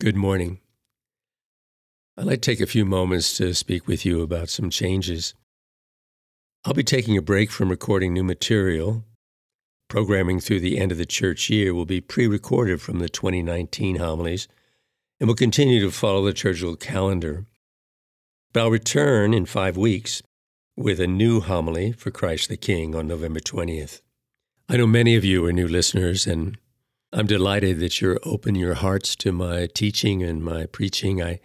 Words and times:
Good 0.00 0.16
morning. 0.16 0.60
I'd 2.16 2.24
like 2.24 2.40
to 2.40 2.50
take 2.50 2.62
a 2.62 2.66
few 2.66 2.86
moments 2.86 3.36
to 3.36 3.52
speak 3.52 3.86
with 3.86 4.06
you 4.06 4.22
about 4.22 4.48
some 4.48 4.70
changes. 4.70 5.34
I'll 6.64 6.72
be 6.72 6.82
taking 6.82 7.18
a 7.18 7.22
break 7.22 7.50
from 7.50 7.68
recording 7.68 8.14
new 8.14 8.24
material. 8.24 9.04
Programming 9.90 10.40
through 10.40 10.60
the 10.60 10.78
end 10.78 10.90
of 10.90 10.96
the 10.96 11.04
church 11.04 11.50
year 11.50 11.74
will 11.74 11.84
be 11.84 12.00
pre 12.00 12.26
recorded 12.26 12.80
from 12.80 12.98
the 12.98 13.10
2019 13.10 13.96
homilies 13.96 14.48
and 15.20 15.28
will 15.28 15.34
continue 15.34 15.82
to 15.82 15.90
follow 15.90 16.22
the 16.22 16.28
liturgical 16.28 16.76
calendar. 16.76 17.44
But 18.54 18.60
I'll 18.60 18.70
return 18.70 19.34
in 19.34 19.44
five 19.44 19.76
weeks 19.76 20.22
with 20.78 20.98
a 20.98 21.06
new 21.06 21.42
homily 21.42 21.92
for 21.92 22.10
Christ 22.10 22.48
the 22.48 22.56
King 22.56 22.94
on 22.94 23.06
November 23.06 23.40
20th. 23.40 24.00
I 24.66 24.78
know 24.78 24.86
many 24.86 25.14
of 25.14 25.26
you 25.26 25.44
are 25.44 25.52
new 25.52 25.68
listeners, 25.68 26.26
and 26.26 26.56
I'm 27.12 27.26
delighted 27.26 27.80
that 27.80 28.00
you're 28.00 28.20
open 28.22 28.54
your 28.54 28.74
hearts 28.74 29.16
to 29.16 29.32
my 29.32 29.66
teaching 29.66 30.22
and 30.22 30.42
my 30.42 30.66
preaching. 30.66 31.22
I 31.22 31.40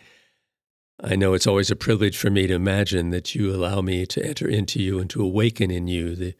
I 1.03 1.15
know 1.15 1.33
it's 1.33 1.47
always 1.47 1.69
a 1.69 1.75
privilege 1.75 2.17
for 2.17 2.29
me 2.29 2.47
to 2.47 2.53
imagine 2.53 3.09
that 3.09 3.35
you 3.35 3.53
allow 3.53 3.81
me 3.81 4.05
to 4.05 4.25
enter 4.25 4.47
into 4.47 4.81
you 4.81 4.99
and 4.99 5.09
to 5.09 5.21
awaken 5.21 5.69
in 5.69 5.87
you 5.87 6.15
the 6.15 6.35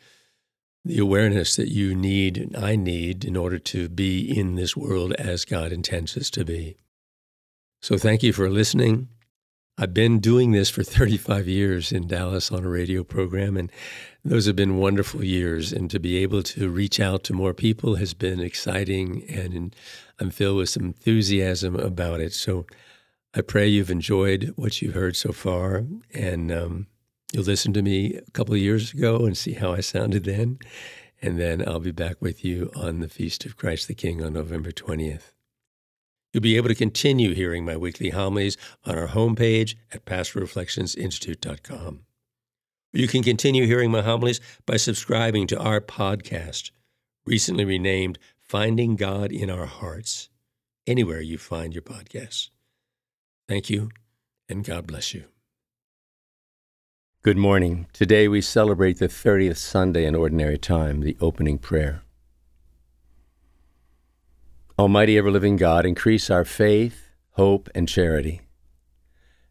the 0.85 0.99
awareness 0.99 1.55
that 1.55 1.69
you 1.69 1.95
need 1.95 2.37
and 2.37 2.55
I 2.55 2.75
need 2.75 3.25
in 3.25 3.35
order 3.35 3.57
to 3.57 3.89
be 3.89 4.21
in 4.37 4.53
this 4.53 4.77
world 4.77 5.13
as 5.13 5.43
God 5.43 5.71
intends 5.71 6.15
us 6.15 6.29
to 6.29 6.45
be. 6.45 6.77
So 7.81 7.97
thank 7.97 8.21
you 8.21 8.31
for 8.31 8.51
listening. 8.51 9.09
I've 9.77 9.93
been 9.93 10.19
doing 10.19 10.51
this 10.51 10.69
for 10.69 10.83
35 10.83 11.47
years 11.47 11.91
in 11.91 12.07
Dallas 12.07 12.51
on 12.51 12.63
a 12.63 12.69
radio 12.69 13.03
program, 13.03 13.57
and 13.57 13.71
those 14.23 14.45
have 14.45 14.55
been 14.55 14.77
wonderful 14.77 15.23
years. 15.23 15.73
And 15.73 15.91
to 15.91 15.99
be 15.99 16.17
able 16.17 16.43
to 16.43 16.69
reach 16.69 16.99
out 16.99 17.23
to 17.25 17.33
more 17.33 17.53
people 17.53 17.95
has 17.95 18.13
been 18.13 18.39
exciting, 18.39 19.23
and 19.29 19.75
I'm 20.19 20.29
filled 20.29 20.57
with 20.57 20.69
some 20.69 20.85
enthusiasm 20.85 21.75
about 21.75 22.21
it. 22.21 22.33
So 22.33 22.65
I 23.33 23.41
pray 23.41 23.67
you've 23.67 23.91
enjoyed 23.91 24.53
what 24.55 24.81
you've 24.81 24.93
heard 24.93 25.17
so 25.17 25.33
far, 25.33 25.83
and 26.13 26.51
um, 26.51 26.87
you'll 27.33 27.43
listen 27.43 27.73
to 27.73 27.81
me 27.81 28.15
a 28.15 28.31
couple 28.31 28.53
of 28.53 28.61
years 28.61 28.93
ago 28.93 29.25
and 29.25 29.37
see 29.37 29.53
how 29.53 29.73
I 29.73 29.81
sounded 29.81 30.23
then. 30.23 30.59
And 31.21 31.39
then 31.39 31.67
I'll 31.67 31.79
be 31.79 31.91
back 31.91 32.21
with 32.21 32.45
you 32.45 32.71
on 32.75 32.99
the 32.99 33.09
Feast 33.09 33.45
of 33.45 33.57
Christ 33.57 33.87
the 33.87 33.95
King 33.95 34.23
on 34.23 34.33
November 34.33 34.71
20th. 34.71 35.34
You'll 36.35 36.41
be 36.41 36.57
able 36.57 36.67
to 36.67 36.75
continue 36.75 37.33
hearing 37.33 37.63
my 37.63 37.77
weekly 37.77 38.09
homilies 38.09 38.57
on 38.83 38.97
our 38.97 39.07
homepage 39.07 39.75
at 39.93 40.03
pastoralreflectionsinstitute.com. 40.03 42.01
You 42.91 43.07
can 43.07 43.23
continue 43.23 43.65
hearing 43.65 43.89
my 43.89 44.01
homilies 44.01 44.41
by 44.65 44.75
subscribing 44.75 45.47
to 45.47 45.57
our 45.57 45.79
podcast, 45.79 46.71
recently 47.25 47.63
renamed 47.63 48.19
Finding 48.37 48.97
God 48.97 49.31
in 49.31 49.49
Our 49.49 49.65
Hearts, 49.65 50.27
anywhere 50.85 51.21
you 51.21 51.37
find 51.37 51.73
your 51.73 51.83
podcasts. 51.83 52.49
Thank 53.47 53.69
you, 53.69 53.91
and 54.49 54.65
God 54.65 54.87
bless 54.87 55.13
you. 55.13 55.23
Good 57.23 57.37
morning. 57.37 57.87
Today 57.93 58.27
we 58.27 58.41
celebrate 58.41 58.99
the 58.99 59.07
30th 59.07 59.55
Sunday 59.55 60.03
in 60.03 60.15
Ordinary 60.15 60.57
Time, 60.57 60.99
the 60.99 61.15
opening 61.21 61.59
prayer. 61.59 62.01
Almighty 64.77 65.17
ever 65.17 65.31
living 65.31 65.55
God, 65.55 65.85
increase 65.85 66.29
our 66.29 66.43
faith, 66.43 67.07
hope, 67.31 67.69
and 67.73 67.87
charity. 67.87 68.41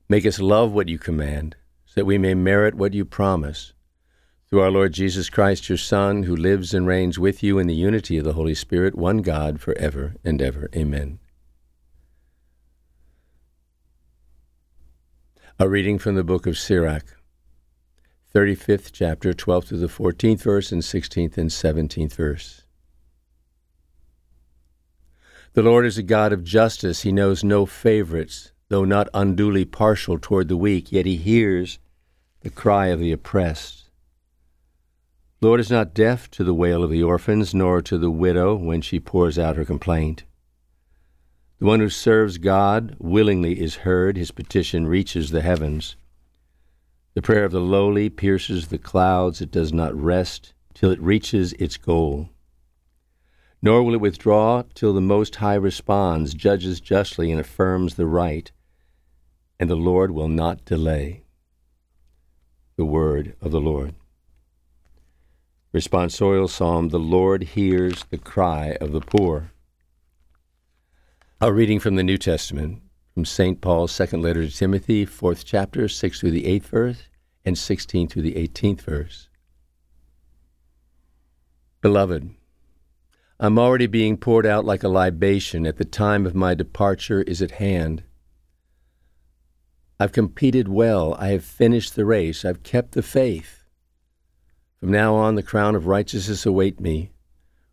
Make 0.06 0.27
us 0.27 0.39
love 0.39 0.72
what 0.72 0.91
you 0.91 0.98
command, 0.98 1.56
so 1.86 1.94
that 1.97 2.05
we 2.05 2.19
may 2.19 2.34
merit 2.34 2.75
what 2.75 2.92
you 2.92 3.06
promise. 3.06 3.72
Through 4.47 4.61
our 4.61 4.70
Lord 4.70 4.92
Jesus 4.92 5.31
Christ, 5.31 5.70
your 5.70 5.78
Son, 5.78 6.25
who 6.25 6.36
lives 6.36 6.75
and 6.75 6.86
reigns 6.86 7.19
with 7.19 7.42
you 7.42 7.58
in 7.58 7.66
the 7.66 7.75
unity 7.75 8.19
of 8.19 8.25
the 8.25 8.34
Holy 8.34 8.55
Spirit, 8.55 8.94
one 8.94 9.19
God, 9.19 9.62
for 9.62 9.77
ever 9.78 10.14
and 10.22 10.42
ever. 10.42 10.69
Amen. 10.77 11.19
A 15.59 15.66
reading 15.66 15.98
from 15.98 16.16
the 16.16 16.25
book 16.25 16.47
of 16.47 16.59
Sirach, 16.59 17.16
35th 18.34 18.91
chapter, 18.92 19.33
12th 19.33 19.69
to 19.69 19.78
the 19.78 19.86
14th 19.86 20.43
verse, 20.43 20.70
and 20.70 20.82
16th 20.82 21.38
and 21.38 21.49
17th 21.49 22.12
verse. 22.12 22.63
The 25.54 25.62
Lord 25.62 25.87
is 25.87 25.97
a 25.97 26.03
God 26.03 26.32
of 26.32 26.42
justice. 26.42 27.03
He 27.03 27.12
knows 27.12 27.44
no 27.44 27.65
favorites. 27.65 28.50
Though 28.70 28.84
not 28.84 29.09
unduly 29.15 29.65
partial 29.65 30.19
toward 30.19 30.48
the 30.48 30.56
weak, 30.56 30.91
yet 30.91 31.06
he 31.06 31.16
hears 31.16 31.78
the 32.41 32.50
cry 32.50 32.88
of 32.88 32.98
the 32.98 33.12
oppressed. 33.12 33.88
The 35.38 35.47
Lord 35.47 35.60
is 35.60 35.70
not 35.70 35.94
deaf 35.94 36.28
to 36.32 36.43
the 36.43 36.54
wail 36.54 36.82
of 36.82 36.91
the 36.91 37.04
orphans, 37.04 37.54
nor 37.54 37.81
to 37.82 37.98
the 37.98 38.10
widow 38.10 38.56
when 38.56 38.81
she 38.81 38.98
pours 38.98 39.38
out 39.38 39.54
her 39.54 39.64
complaint. 39.64 40.25
The 41.60 41.66
one 41.66 41.78
who 41.78 41.88
serves 41.88 42.38
God 42.38 42.97
willingly 42.98 43.60
is 43.60 43.76
heard, 43.76 44.16
his 44.16 44.32
petition 44.32 44.88
reaches 44.88 45.31
the 45.31 45.43
heavens. 45.43 45.94
The 47.14 47.22
prayer 47.22 47.44
of 47.44 47.53
the 47.53 47.60
lowly 47.60 48.09
pierces 48.10 48.69
the 48.69 48.78
clouds, 48.78 49.41
it 49.41 49.53
does 49.53 49.72
not 49.72 49.94
rest 49.94 50.53
till 50.72 50.91
it 50.91 51.00
reaches 51.00 51.53
its 51.54 51.76
goal 51.76 52.31
nor 53.64 53.82
will 53.82 53.94
it 53.94 54.00
withdraw 54.00 54.62
till 54.75 54.92
the 54.92 55.00
Most 55.00 55.36
High 55.36 55.54
responds, 55.54 56.34
judges 56.34 56.82
justly, 56.82 57.30
and 57.30 57.41
affirms 57.41 57.94
the 57.94 58.04
right, 58.04 58.52
and 59.58 59.70
the 59.70 59.75
Lord 59.75 60.10
will 60.10 60.28
not 60.28 60.66
delay. 60.66 61.22
The 62.76 62.84
word 62.84 63.34
of 63.41 63.52
the 63.52 63.62
Lord. 63.62 63.94
Responsorial 65.72 66.50
Psalm 66.50 66.91
The 66.91 66.98
Lord 66.98 67.42
hears 67.42 68.04
the 68.10 68.19
cry 68.19 68.76
of 68.82 68.92
the 68.92 69.00
poor. 69.00 69.52
A 71.41 71.50
reading 71.50 71.81
from 71.81 71.94
the 71.94 72.02
New 72.02 72.19
Testament, 72.19 72.82
from 73.14 73.25
St. 73.25 73.62
Paul's 73.62 73.92
second 73.92 74.20
letter 74.20 74.44
to 74.46 74.54
Timothy, 74.54 75.06
fourth 75.06 75.46
chapter, 75.46 75.88
6 75.88 76.20
through 76.20 76.32
the 76.32 76.44
8th 76.44 76.66
verse, 76.66 77.02
and 77.46 77.56
16 77.56 78.08
through 78.08 78.22
the 78.22 78.34
18th 78.34 78.82
verse. 78.82 79.31
Beloved, 81.81 82.34
I'm 83.44 83.59
already 83.59 83.87
being 83.87 84.16
poured 84.16 84.47
out 84.47 84.65
like 84.65 84.82
a 84.82 84.88
libation. 84.88 85.66
At 85.66 85.77
the 85.77 85.84
time 85.84 86.25
of 86.25 86.34
my 86.34 86.55
departure 86.55 87.21
is 87.21 87.43
at 87.43 87.50
hand. 87.50 88.03
I've 90.00 90.12
competed 90.12 90.66
well. 90.66 91.12
I 91.19 91.28
have 91.28 91.44
finished 91.44 91.94
the 91.94 92.06
race. 92.06 92.47
I've 92.47 92.62
kept 92.62 92.93
the 92.93 93.03
faith. 93.03 93.65
From 94.81 94.91
now 94.93 95.15
on, 95.16 95.34
the 95.34 95.43
crown 95.43 95.75
of 95.75 95.87
righteousness 95.87 96.47
await 96.47 96.81
me, 96.81 97.12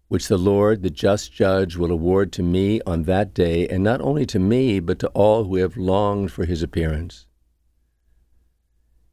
which 0.10 0.28
the 0.28 0.38
Lord, 0.38 0.82
the 0.82 0.90
just 0.90 1.32
judge, 1.32 1.78
will 1.78 1.90
award 1.90 2.34
to 2.34 2.44
me 2.44 2.82
on 2.86 3.04
that 3.04 3.34
day, 3.34 3.66
and 3.70 3.82
not 3.82 4.02
only 4.02 4.26
to 4.26 4.40
me, 4.40 4.82
but 4.82 5.00
to 5.00 5.08
all 5.12 5.46
who 5.46 5.56
have 5.56 5.78
longed 5.78 6.34
for 6.34 6.44
his 6.44 6.62
appearance. 6.62 7.28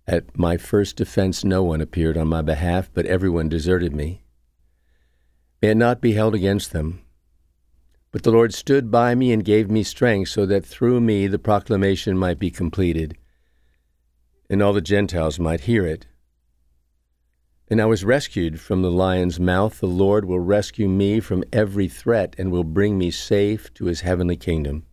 At 0.08 0.36
my 0.36 0.56
first 0.56 0.96
defense, 0.96 1.44
no 1.44 1.62
one 1.62 1.80
appeared 1.80 2.16
on 2.16 2.26
my 2.26 2.42
behalf, 2.42 2.90
but 2.92 3.06
everyone 3.06 3.48
deserted 3.48 3.94
me. 3.94 4.24
May 5.60 5.70
it 5.70 5.76
not 5.76 6.00
be 6.00 6.12
held 6.12 6.34
against 6.34 6.72
them. 6.72 7.02
But 8.10 8.22
the 8.22 8.30
Lord 8.30 8.54
stood 8.54 8.90
by 8.90 9.14
me 9.14 9.32
and 9.32 9.44
gave 9.44 9.70
me 9.70 9.82
strength, 9.82 10.30
so 10.30 10.46
that 10.46 10.64
through 10.64 11.00
me 11.00 11.26
the 11.26 11.38
proclamation 11.38 12.16
might 12.16 12.38
be 12.38 12.50
completed, 12.50 13.18
and 14.48 14.62
all 14.62 14.72
the 14.72 14.80
Gentiles 14.80 15.38
might 15.38 15.62
hear 15.62 15.84
it. 15.84 16.06
And 17.70 17.82
I 17.82 17.84
was 17.84 18.04
rescued 18.04 18.60
from 18.60 18.80
the 18.80 18.90
lion's 18.90 19.38
mouth. 19.38 19.80
The 19.80 19.86
Lord 19.86 20.24
will 20.24 20.40
rescue 20.40 20.88
me 20.88 21.20
from 21.20 21.44
every 21.52 21.86
threat 21.86 22.34
and 22.38 22.50
will 22.50 22.64
bring 22.64 22.96
me 22.96 23.10
safe 23.10 23.72
to 23.74 23.84
his 23.86 24.00
heavenly 24.00 24.36
kingdom. 24.36 24.86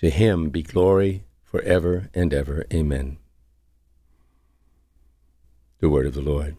To 0.00 0.10
him 0.10 0.50
be 0.50 0.62
glory 0.62 1.24
forever 1.42 2.10
and 2.12 2.34
ever. 2.34 2.66
Amen. 2.72 3.16
The 5.78 5.88
word 5.88 6.06
of 6.06 6.12
the 6.12 6.20
Lord. 6.20 6.56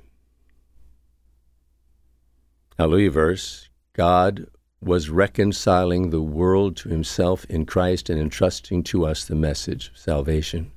Hallelujah 2.77 3.11
verse 3.11 3.69
God 3.93 4.47
was 4.81 5.09
reconciling 5.09 6.09
the 6.09 6.21
world 6.21 6.75
to 6.77 6.89
himself 6.89 7.45
in 7.45 7.65
Christ 7.65 8.09
and 8.09 8.19
entrusting 8.19 8.83
to 8.83 9.05
us 9.05 9.23
the 9.23 9.35
message 9.35 9.89
of 9.89 9.97
salvation. 9.97 10.71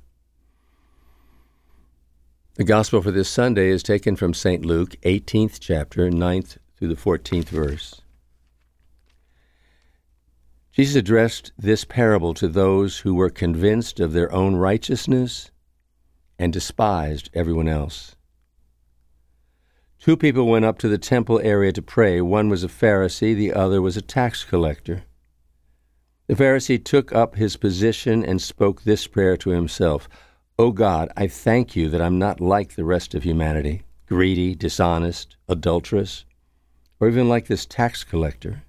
The 2.55 2.63
gospel 2.63 3.01
for 3.01 3.11
this 3.11 3.29
Sunday 3.29 3.69
is 3.69 3.83
taken 3.83 4.15
from 4.15 4.33
St. 4.33 4.65
Luke, 4.65 4.95
18th 5.03 5.59
chapter, 5.59 6.09
9th 6.09 6.57
through 6.75 6.87
the 6.87 6.95
14th 6.95 7.49
verse. 7.49 8.01
Jesus 10.71 10.95
addressed 10.95 11.51
this 11.57 11.85
parable 11.85 12.33
to 12.35 12.47
those 12.47 12.99
who 12.99 13.15
were 13.15 13.29
convinced 13.29 13.99
of 13.99 14.13
their 14.13 14.31
own 14.31 14.55
righteousness 14.55 15.51
and 16.39 16.53
despised 16.53 17.29
everyone 17.33 17.67
else. 17.67 18.16
Two 20.07 20.15
people 20.15 20.47
went 20.47 20.63
up 20.63 20.77
to 20.77 20.87
the 20.87 20.97
temple 20.97 21.41
area 21.43 21.73
to 21.73 21.81
pray. 21.81 22.21
One 22.21 22.47
was 22.47 22.63
a 22.63 22.69
Pharisee, 22.69 23.35
the 23.35 23.51
other 23.51 23.81
was 23.81 23.97
a 23.97 24.01
tax 24.01 24.45
collector. 24.45 25.03
The 26.27 26.35
Pharisee 26.35 26.81
took 26.81 27.11
up 27.11 27.35
his 27.35 27.57
position 27.57 28.23
and 28.23 28.41
spoke 28.41 28.83
this 28.83 29.05
prayer 29.05 29.35
to 29.35 29.49
himself 29.49 30.07
O 30.57 30.71
God, 30.71 31.11
I 31.17 31.27
thank 31.27 31.75
you 31.75 31.89
that 31.89 32.01
I'm 32.01 32.17
not 32.17 32.39
like 32.39 32.75
the 32.75 32.85
rest 32.85 33.15
of 33.15 33.23
humanity, 33.23 33.81
greedy, 34.05 34.55
dishonest, 34.55 35.35
adulterous, 35.49 36.23
or 37.01 37.09
even 37.09 37.27
like 37.27 37.47
this 37.47 37.65
tax 37.65 38.05
collector. 38.05 38.63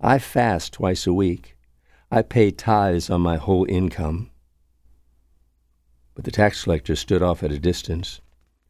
I 0.00 0.18
fast 0.18 0.72
twice 0.72 1.06
a 1.06 1.14
week. 1.14 1.56
I 2.10 2.22
pay 2.22 2.50
tithes 2.50 3.10
on 3.10 3.20
my 3.20 3.36
whole 3.36 3.64
income. 3.68 4.32
But 6.16 6.24
the 6.24 6.32
tax 6.32 6.64
collector 6.64 6.96
stood 6.96 7.22
off 7.22 7.44
at 7.44 7.52
a 7.52 7.60
distance, 7.60 8.20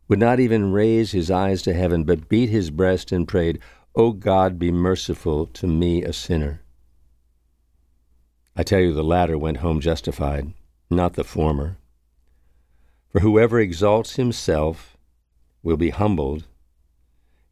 would 0.08 0.18
not 0.18 0.40
even 0.40 0.72
raise 0.72 1.12
his 1.12 1.30
eyes 1.30 1.62
to 1.62 1.72
heaven, 1.72 2.04
but 2.04 2.28
beat 2.28 2.48
his 2.48 2.70
breast 2.70 3.12
and 3.12 3.28
prayed, 3.28 3.58
O 3.94 4.12
God, 4.12 4.58
be 4.58 4.70
merciful 4.70 5.46
to 5.46 5.66
me, 5.66 6.02
a 6.02 6.12
sinner. 6.12 6.62
I 8.56 8.62
tell 8.62 8.80
you, 8.80 8.92
the 8.92 9.04
latter 9.04 9.38
went 9.38 9.58
home 9.58 9.80
justified, 9.80 10.52
not 10.90 11.14
the 11.14 11.24
former. 11.24 11.78
For 13.10 13.20
whoever 13.20 13.60
exalts 13.60 14.16
himself 14.16 14.96
will 15.62 15.76
be 15.76 15.90
humbled, 15.90 16.46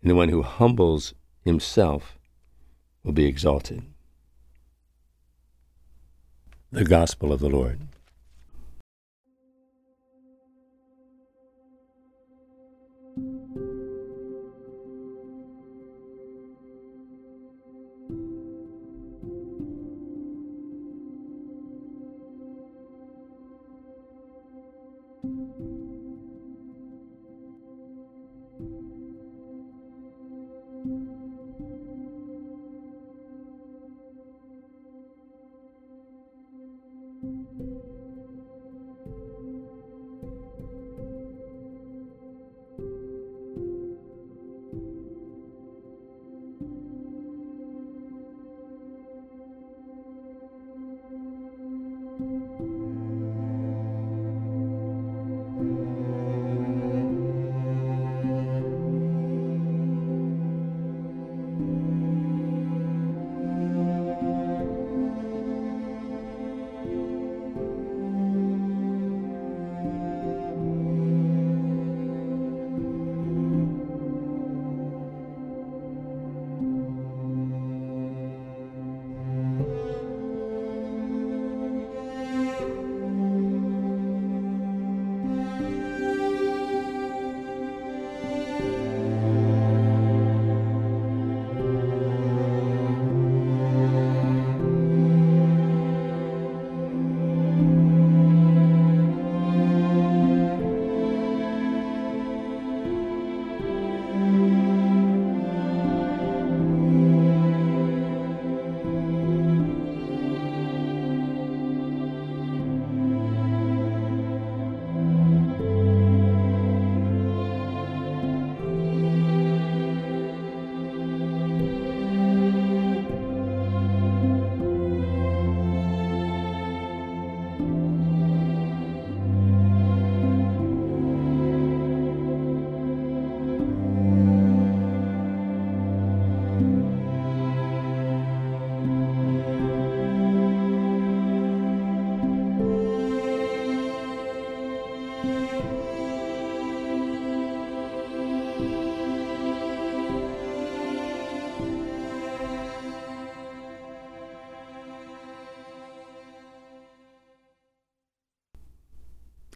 and 0.02 0.10
the 0.10 0.14
one 0.14 0.30
who 0.30 0.42
humbles 0.42 1.14
himself 1.44 2.18
will 3.02 3.12
be 3.12 3.26
exalted. 3.26 3.82
The 6.72 6.84
Gospel 6.84 7.32
of 7.32 7.40
the 7.40 7.48
Lord. 7.48 7.80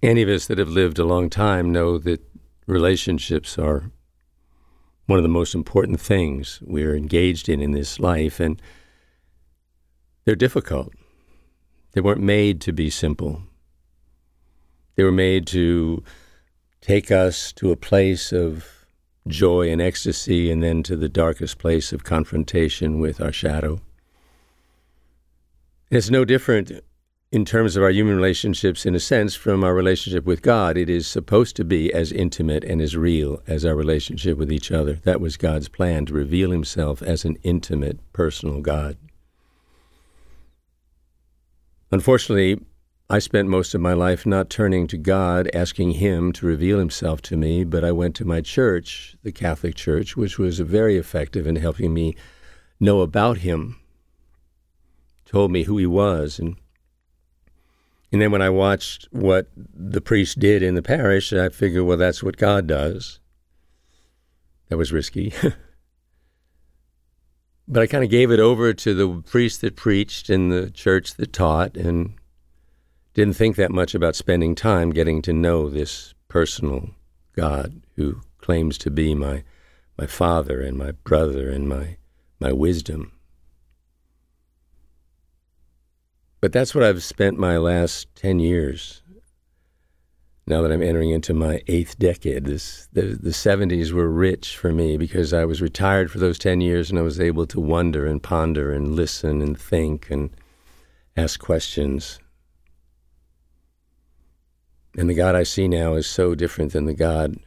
Any 0.05 0.21
of 0.21 0.29
us 0.29 0.49
that 0.49 0.59
have 0.59 0.69
lived 0.69 0.99
a 0.99 1.05
long 1.07 1.31
time 1.31 1.73
know 1.73 1.97
that 1.97 2.21
relationships 2.67 3.57
are 3.57 3.91
one 5.07 5.19
of 5.19 5.23
the 5.23 5.31
most 5.31 5.55
important 5.55 5.99
things 5.99 6.61
we're 6.63 6.95
engaged 6.95 7.49
in 7.49 7.63
in 7.63 7.73
this 7.73 7.99
life, 7.99 8.39
and 8.39 8.61
they're 10.27 10.37
difficult. 10.37 10.93
They 11.93 12.03
weren't 12.03 12.21
made 12.21 12.61
to 12.63 12.73
be 12.73 12.91
simple. 12.91 13.45
They 14.97 15.05
were 15.05 15.11
made 15.11 15.47
to 15.49 16.05
take 16.83 17.11
us 17.11 17.51
to 17.55 17.73
a 17.73 17.77
place 17.77 18.31
of 18.31 18.85
joy 19.27 19.73
and 19.73 19.81
ecstasy 19.81 20.51
and 20.51 20.63
then 20.63 20.83
to 20.83 20.97
the 20.97 21.09
darkest 21.09 21.57
place 21.57 21.95
of 21.95 22.05
confrontation 22.05 23.01
with 23.01 23.23
our 23.23 23.33
shadow. 23.33 23.81
it's 25.91 26.11
no 26.11 26.27
different 26.27 26.73
in 27.35 27.45
terms 27.45 27.75
of 27.75 27.83
our 27.83 27.91
human 27.91 28.15
relationships, 28.15 28.87
in 28.87 28.95
a 28.95 29.01
sense, 29.01 29.35
from 29.35 29.65
our 29.65 29.75
relationship 29.75 30.25
with 30.25 30.41
God. 30.41 30.77
It 30.77 30.89
is 30.89 31.05
supposed 31.05 31.57
to 31.57 31.65
be 31.65 31.93
as 31.93 32.13
intimate 32.13 32.63
and 32.63 32.81
as 32.81 32.97
real 32.97 33.43
as 33.49 33.65
our 33.65 33.75
relationship 33.75 34.39
with 34.39 34.53
each 34.53 34.71
other. 34.71 35.01
That 35.03 35.21
was 35.21 35.37
God's 35.37 35.69
plan 35.69 36.07
to 36.07 36.15
reveal 36.15 36.53
Himself 36.53 37.03
as 37.03 37.25
an 37.25 37.37
intimate, 37.43 37.99
personal 38.13 38.61
God. 38.61 38.97
Unfortunately, 41.91 42.65
I 43.11 43.19
spent 43.19 43.49
most 43.49 43.75
of 43.75 43.81
my 43.81 43.95
life 43.95 44.25
not 44.25 44.49
turning 44.49 44.87
to 44.87 44.97
God, 44.97 45.51
asking 45.53 45.95
Him 45.95 46.33
to 46.35 46.47
reveal 46.47 46.79
Himself 46.79 47.21
to 47.23 47.37
me, 47.37 47.65
but 47.65 47.83
I 47.83 47.91
went 47.91 48.15
to 48.17 48.25
my 48.25 48.43
church, 48.43 49.17
the 49.25 49.33
Catholic 49.33 49.75
Church, 49.75 50.17
which 50.17 50.39
was 50.39 50.61
very 50.61 50.97
effective 50.97 51.49
in 51.49 51.57
helping 51.57 51.93
me 51.93 52.15
know 52.79 53.01
about 53.01 53.39
Him, 53.39 53.81
told 55.25 55.51
me 55.51 55.65
who 55.65 55.79
He 55.79 55.87
was, 55.87 56.39
and 56.39 56.55
and 58.15 58.23
then 58.23 58.31
when 58.31 58.43
I 58.43 58.49
watched 58.49 59.09
what 59.11 59.49
the 59.57 60.01
priest 60.01 60.39
did 60.39 60.63
in 60.63 60.77
the 60.77 60.83
parish, 60.83 61.33
I 61.33 61.49
figured, 61.49 61.85
well, 61.85 61.97
that's 61.97 62.23
what 62.23 62.37
God 62.37 62.69
does. 62.69 63.19
That 64.69 64.77
was 64.77 64.93
risky. 64.93 65.35
but 67.67 67.83
I 67.83 67.89
kind 67.89 68.05
of 68.05 68.11
gave 68.11 68.31
it 68.31 68.39
over 68.39 68.73
to 68.73 68.95
the 68.95 69.21
priest 69.29 69.63
that 69.63 69.75
preached 69.75 70.31
and 70.31 70.53
the 70.53 70.71
church 70.71 71.15
that 71.15 71.33
taught 71.33 71.77
and 71.77 72.15
didn't 73.15 73.35
think 73.35 73.57
that 73.57 73.73
much 73.73 73.97
about 73.97 74.15
spending 74.15 74.55
time 74.55 74.91
getting 74.91 75.21
to 75.23 75.33
know 75.33 75.69
this 75.69 76.15
personal 76.29 76.91
God 77.35 77.83
who 77.97 78.21
claims 78.39 78.79
to 78.79 78.93
be 78.93 79.17
my 79.17 79.43
my 79.99 80.07
father 80.07 80.61
and 80.61 80.79
my 80.79 80.93
brother 80.93 81.51
and 81.51 81.69
my 81.69 81.97
my 82.39 82.53
wisdom. 82.53 83.11
But 86.45 86.53
that's 86.53 86.75
what 86.75 86.85
I've 86.85 87.03
spent 87.03 87.39
my 87.39 87.57
last 87.57 88.15
10 88.17 88.39
years. 88.39 89.01
Now 90.47 90.61
that 90.61 90.73
I'm 90.73 90.83
entering 90.83 91.09
into 91.09 91.33
my 91.33 91.63
eighth 91.69 91.99
decade, 91.99 92.45
this, 92.45 92.87
the, 92.93 93.19
the 93.19 93.31
70s 93.31 93.93
were 93.93 94.11
rich 94.11 94.55
for 94.55 94.71
me 94.71 94.99
because 94.99 95.33
I 95.33 95.47
was 95.47 95.63
retired 95.63 96.11
for 96.11 96.19
those 96.19 96.39
10 96.39 96.61
years 96.61 96.91
and 96.91 96.99
I 96.99 97.03
was 97.03 97.19
able 97.19 97.47
to 97.47 97.59
wonder 97.59 98.05
and 98.05 98.23
ponder 98.23 98.75
and 98.75 98.95
listen 98.95 99.41
and 99.41 99.59
think 99.59 100.11
and 100.11 100.37
ask 101.17 101.41
questions. 101.41 102.21
And 104.99 105.09
the 105.09 105.15
God 105.15 105.35
I 105.35 105.45
see 105.45 105.67
now 105.67 105.95
is 105.95 106.07
so 106.07 106.35
different 106.35 106.75
than 106.75 106.85
the 106.85 106.93
God 106.93 107.39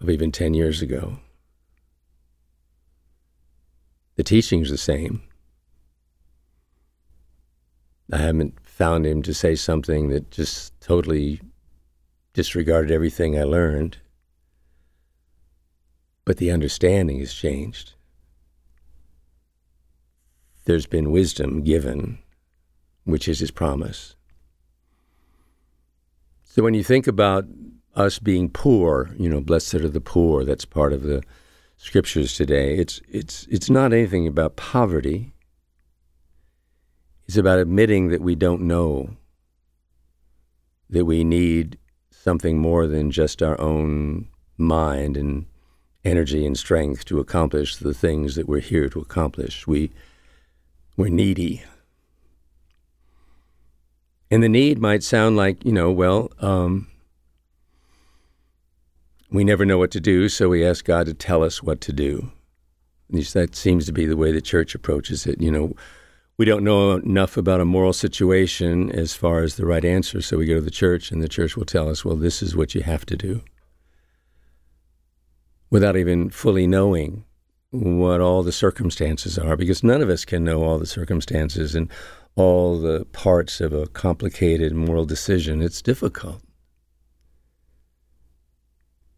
of 0.00 0.08
even 0.08 0.32
10 0.32 0.54
years 0.54 0.80
ago. 0.80 1.18
The 4.16 4.24
teaching's 4.24 4.70
the 4.70 4.78
same 4.78 5.27
I 8.12 8.18
haven't 8.18 8.58
found 8.62 9.06
him 9.06 9.22
to 9.22 9.34
say 9.34 9.54
something 9.54 10.08
that 10.08 10.30
just 10.30 10.78
totally 10.80 11.40
disregarded 12.32 12.90
everything 12.90 13.38
I 13.38 13.42
learned. 13.42 13.98
But 16.24 16.36
the 16.36 16.50
understanding 16.50 17.18
has 17.20 17.32
changed. 17.34 17.94
There's 20.64 20.86
been 20.86 21.10
wisdom 21.10 21.62
given, 21.62 22.18
which 23.04 23.28
is 23.28 23.40
his 23.40 23.50
promise. 23.50 24.14
So 26.44 26.62
when 26.62 26.74
you 26.74 26.84
think 26.84 27.06
about 27.06 27.46
us 27.94 28.18
being 28.18 28.48
poor, 28.48 29.10
you 29.18 29.28
know, 29.28 29.40
blessed 29.40 29.74
are 29.74 29.88
the 29.88 30.00
poor, 30.00 30.44
that's 30.44 30.64
part 30.64 30.92
of 30.92 31.02
the 31.02 31.22
scriptures 31.76 32.34
today. 32.34 32.76
It's 32.76 33.00
it's 33.08 33.46
it's 33.50 33.70
not 33.70 33.92
anything 33.92 34.26
about 34.26 34.56
poverty. 34.56 35.32
It's 37.28 37.36
about 37.36 37.58
admitting 37.58 38.08
that 38.08 38.22
we 38.22 38.34
don't 38.34 38.62
know, 38.62 39.10
that 40.88 41.04
we 41.04 41.24
need 41.24 41.76
something 42.10 42.58
more 42.58 42.86
than 42.86 43.10
just 43.10 43.42
our 43.42 43.60
own 43.60 44.28
mind 44.56 45.18
and 45.18 45.44
energy 46.04 46.46
and 46.46 46.56
strength 46.56 47.04
to 47.04 47.20
accomplish 47.20 47.76
the 47.76 47.92
things 47.92 48.34
that 48.34 48.48
we're 48.48 48.60
here 48.60 48.88
to 48.88 49.00
accomplish. 49.00 49.66
We, 49.66 49.90
we're 50.96 51.10
needy. 51.10 51.62
And 54.30 54.42
the 54.42 54.48
need 54.48 54.78
might 54.78 55.02
sound 55.02 55.36
like, 55.36 55.62
you 55.66 55.72
know, 55.72 55.90
well, 55.90 56.32
um, 56.40 56.88
we 59.30 59.44
never 59.44 59.66
know 59.66 59.76
what 59.76 59.90
to 59.90 60.00
do, 60.00 60.30
so 60.30 60.48
we 60.48 60.64
ask 60.64 60.82
God 60.84 61.04
to 61.06 61.14
tell 61.14 61.44
us 61.44 61.62
what 61.62 61.82
to 61.82 61.92
do. 61.92 62.32
That 63.10 63.54
seems 63.54 63.84
to 63.84 63.92
be 63.92 64.06
the 64.06 64.16
way 64.16 64.32
the 64.32 64.40
church 64.40 64.74
approaches 64.74 65.26
it. 65.26 65.40
You 65.40 65.50
know, 65.50 65.74
we 66.38 66.44
don't 66.44 66.62
know 66.62 66.92
enough 66.92 67.36
about 67.36 67.60
a 67.60 67.64
moral 67.64 67.92
situation 67.92 68.90
as 68.92 69.12
far 69.12 69.40
as 69.40 69.56
the 69.56 69.66
right 69.66 69.84
answer, 69.84 70.22
so 70.22 70.38
we 70.38 70.46
go 70.46 70.54
to 70.54 70.60
the 70.60 70.70
church, 70.70 71.10
and 71.10 71.20
the 71.20 71.28
church 71.28 71.56
will 71.56 71.64
tell 71.64 71.88
us, 71.88 72.04
well, 72.04 72.14
this 72.14 72.42
is 72.42 72.54
what 72.54 72.76
you 72.76 72.82
have 72.82 73.04
to 73.06 73.16
do. 73.16 73.42
Without 75.68 75.96
even 75.96 76.30
fully 76.30 76.66
knowing 76.66 77.24
what 77.70 78.20
all 78.20 78.44
the 78.44 78.52
circumstances 78.52 79.36
are, 79.36 79.56
because 79.56 79.82
none 79.82 80.00
of 80.00 80.08
us 80.08 80.24
can 80.24 80.44
know 80.44 80.62
all 80.62 80.78
the 80.78 80.86
circumstances 80.86 81.74
and 81.74 81.90
all 82.36 82.80
the 82.80 83.04
parts 83.06 83.60
of 83.60 83.72
a 83.72 83.88
complicated 83.88 84.72
moral 84.72 85.04
decision. 85.04 85.60
It's 85.60 85.82
difficult. 85.82 86.40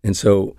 And 0.03 0.17
so 0.17 0.57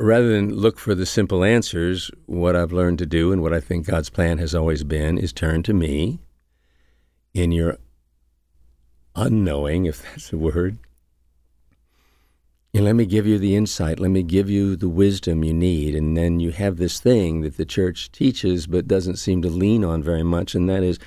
rather 0.00 0.32
than 0.32 0.54
look 0.54 0.78
for 0.78 0.94
the 0.94 1.06
simple 1.06 1.44
answers, 1.44 2.10
what 2.26 2.56
I've 2.56 2.72
learned 2.72 2.98
to 3.00 3.06
do 3.06 3.32
and 3.32 3.42
what 3.42 3.52
I 3.52 3.60
think 3.60 3.86
God's 3.86 4.10
plan 4.10 4.38
has 4.38 4.54
always 4.54 4.82
been 4.82 5.18
is 5.18 5.32
turn 5.32 5.62
to 5.64 5.74
me 5.74 6.20
in 7.34 7.52
your 7.52 7.76
unknowing, 9.14 9.84
if 9.84 10.02
that's 10.14 10.32
a 10.32 10.38
word. 10.38 10.78
And 12.72 12.84
let 12.84 12.94
me 12.94 13.04
give 13.04 13.26
you 13.26 13.38
the 13.38 13.56
insight. 13.56 13.98
Let 13.98 14.12
me 14.12 14.22
give 14.22 14.48
you 14.48 14.76
the 14.76 14.88
wisdom 14.88 15.42
you 15.42 15.52
need. 15.52 15.94
And 15.94 16.16
then 16.16 16.38
you 16.38 16.52
have 16.52 16.76
this 16.76 17.00
thing 17.00 17.40
that 17.40 17.56
the 17.56 17.64
church 17.64 18.12
teaches 18.12 18.68
but 18.68 18.86
doesn't 18.86 19.16
seem 19.16 19.42
to 19.42 19.48
lean 19.48 19.84
on 19.84 20.02
very 20.02 20.22
much, 20.22 20.54
and 20.54 20.68
that 20.68 20.84
is 20.84 20.98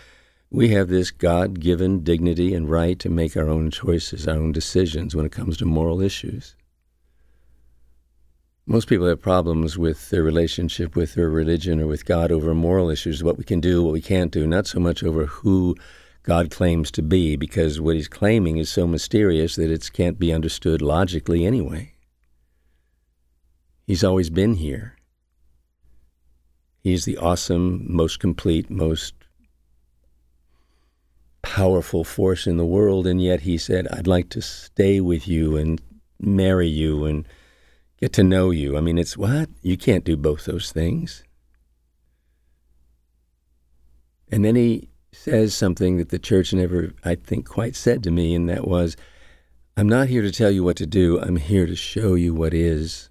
we 0.51 0.69
have 0.69 0.89
this 0.89 1.09
God 1.09 1.59
given 1.59 2.03
dignity 2.03 2.53
and 2.53 2.69
right 2.69 2.99
to 2.99 3.09
make 3.09 3.35
our 3.35 3.49
own 3.49 3.71
choices, 3.71 4.27
our 4.27 4.35
own 4.35 4.51
decisions 4.51 5.15
when 5.15 5.25
it 5.25 5.31
comes 5.31 5.57
to 5.57 5.65
moral 5.65 6.01
issues. 6.01 6.55
Most 8.65 8.87
people 8.87 9.07
have 9.07 9.21
problems 9.21 9.77
with 9.77 10.09
their 10.09 10.23
relationship 10.23 10.95
with 10.95 11.15
their 11.15 11.29
religion 11.29 11.81
or 11.81 11.87
with 11.87 12.05
God 12.05 12.31
over 12.31 12.53
moral 12.53 12.89
issues, 12.89 13.21
what 13.21 13.37
we 13.37 13.43
can 13.43 13.59
do, 13.59 13.83
what 13.83 13.91
we 13.91 14.01
can't 14.01 14.31
do, 14.31 14.47
not 14.47 14.67
so 14.67 14.79
much 14.79 15.03
over 15.03 15.25
who 15.25 15.75
God 16.23 16.49
claims 16.49 16.89
to 16.91 17.01
be, 17.01 17.35
because 17.35 17.81
what 17.81 17.95
he's 17.95 18.07
claiming 18.07 18.55
is 18.57 18.71
so 18.71 18.87
mysterious 18.87 19.57
that 19.57 19.69
it 19.69 19.91
can't 19.91 20.17
be 20.17 20.31
understood 20.31 20.81
logically 20.81 21.45
anyway. 21.45 21.91
He's 23.85 24.03
always 24.03 24.29
been 24.29 24.55
here. 24.55 24.95
He's 26.79 27.03
the 27.03 27.17
awesome, 27.17 27.85
most 27.85 28.21
complete, 28.21 28.69
most 28.69 29.13
powerful 31.41 32.05
force 32.05 32.47
in 32.47 32.55
the 32.55 32.65
world, 32.65 33.05
and 33.05 33.21
yet 33.21 33.41
he 33.41 33.57
said, 33.57 33.89
I'd 33.89 34.07
like 34.07 34.29
to 34.29 34.41
stay 34.41 35.01
with 35.01 35.27
you 35.27 35.57
and 35.57 35.81
marry 36.21 36.69
you 36.69 37.03
and 37.03 37.27
get 38.03 38.11
to 38.11 38.21
know 38.21 38.51
you. 38.51 38.75
I 38.75 38.81
mean, 38.81 38.97
it's 38.97 39.15
what? 39.15 39.49
You 39.61 39.77
can't 39.77 40.03
do 40.03 40.17
both 40.17 40.43
those 40.43 40.73
things. 40.73 41.23
And 44.29 44.43
then 44.43 44.57
he 44.57 44.89
says 45.13 45.55
something 45.55 45.95
that 45.95 46.09
the 46.09 46.19
church 46.19 46.53
never, 46.53 46.91
I 47.05 47.15
think, 47.15 47.47
quite 47.47 47.77
said 47.77 48.03
to 48.03 48.11
me, 48.11 48.35
and 48.35 48.49
that 48.49 48.67
was, 48.67 48.97
I'm 49.77 49.87
not 49.87 50.09
here 50.09 50.21
to 50.21 50.33
tell 50.33 50.51
you 50.51 50.65
what 50.65 50.75
to 50.77 50.85
do, 50.85 51.17
I'm 51.17 51.37
here 51.37 51.65
to 51.65 51.77
show 51.77 52.15
you 52.15 52.33
what 52.33 52.53
is. 52.53 53.09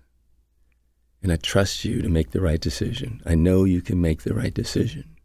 And 1.23 1.33
I 1.33 1.37
trust 1.37 1.87
you 1.87 2.03
to 2.03 2.11
make 2.11 2.33
the 2.33 2.43
right 2.43 2.61
decision. 2.61 3.23
I 3.25 3.35
know 3.35 3.65
you 3.65 3.81
can 3.81 3.99
make 3.99 4.25
the 4.25 4.35
right 4.35 4.53
decision. 4.53 5.17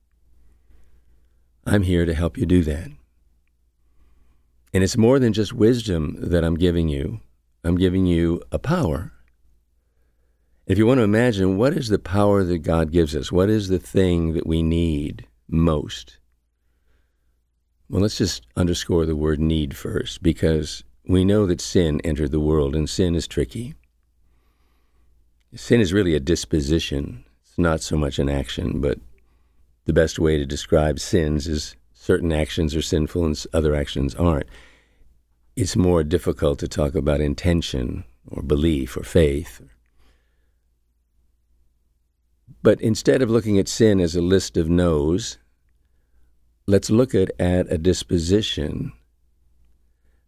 I'm 1.65 1.81
here 1.81 2.05
to 2.05 2.13
help 2.13 2.37
you 2.37 2.45
do 2.45 2.63
that. 2.63 2.89
And 4.73 4.81
it's 4.81 4.95
more 4.95 5.19
than 5.19 5.33
just 5.33 5.51
wisdom 5.51 6.15
that 6.19 6.45
I'm 6.45 6.55
giving 6.55 6.87
you. 6.87 7.19
I'm 7.65 7.75
giving 7.75 8.05
you 8.05 8.41
a 8.49 8.59
power 8.59 9.11
if 10.67 10.77
you 10.77 10.85
want 10.85 10.97
to 10.97 11.03
imagine 11.03 11.55
what 11.55 11.71
is 11.71 11.87
the 11.87 11.97
power 11.97 12.43
that 12.43 12.57
God 12.57 12.91
gives 12.91 13.15
us, 13.15 13.31
what 13.31 13.49
is 13.49 13.69
the 13.69 13.79
thing 13.79 14.33
that 14.33 14.45
we 14.45 14.61
need 14.61 15.25
most? 15.47 16.17
Well, 17.89 18.01
let's 18.01 18.17
just 18.17 18.45
underscore 18.57 19.05
the 19.05 19.15
word 19.15 19.39
need 19.39 19.77
first, 19.77 20.21
because 20.21 20.83
we 21.07 21.23
know 21.23 21.45
that 21.45 21.61
sin 21.61 22.01
entered 22.03 22.31
the 22.31 22.41
world, 22.41 22.75
and 22.75 22.89
sin 22.89 23.15
is 23.15 23.27
tricky. 23.27 23.75
Sin 25.55 25.79
is 25.79 25.93
really 25.93 26.15
a 26.15 26.19
disposition, 26.19 27.23
it's 27.41 27.57
not 27.57 27.79
so 27.79 27.95
much 27.95 28.19
an 28.19 28.27
action, 28.27 28.81
but 28.81 28.99
the 29.85 29.93
best 29.93 30.19
way 30.19 30.37
to 30.37 30.45
describe 30.45 30.99
sins 30.99 31.47
is 31.47 31.77
certain 31.93 32.33
actions 32.33 32.75
are 32.75 32.81
sinful 32.81 33.25
and 33.25 33.45
other 33.53 33.73
actions 33.73 34.13
aren't. 34.15 34.49
It's 35.55 35.77
more 35.77 36.03
difficult 36.03 36.59
to 36.59 36.67
talk 36.67 36.93
about 36.93 37.21
intention 37.21 38.03
or 38.29 38.43
belief 38.43 38.97
or 38.97 39.03
faith 39.03 39.61
but 42.67 42.81
instead 42.81 43.21
of 43.21 43.29
looking 43.29 43.57
at 43.57 43.69
sin 43.69 44.01
as 44.01 44.13
a 44.13 44.21
list 44.21 44.57
of 44.57 44.69
no's, 44.69 45.37
let's 46.65 46.89
look 46.89 47.15
at, 47.15 47.31
at 47.39 47.71
a 47.71 47.77
disposition 47.77 48.91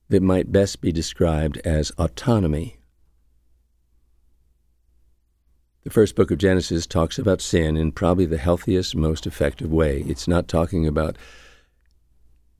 that 0.07 0.23
might 0.23 0.49
best 0.49 0.79
be 0.79 0.89
described 0.89 1.57
as 1.65 1.91
autonomy. 1.97 2.77
The 5.83 5.89
first 5.89 6.15
book 6.15 6.31
of 6.31 6.37
Genesis 6.37 6.87
talks 6.87 7.19
about 7.19 7.41
sin 7.41 7.75
in 7.75 7.91
probably 7.91 8.25
the 8.25 8.37
healthiest, 8.37 8.95
most 8.95 9.27
effective 9.27 9.69
way. 9.69 10.05
It's 10.07 10.25
not 10.25 10.47
talking 10.47 10.87
about 10.87 11.17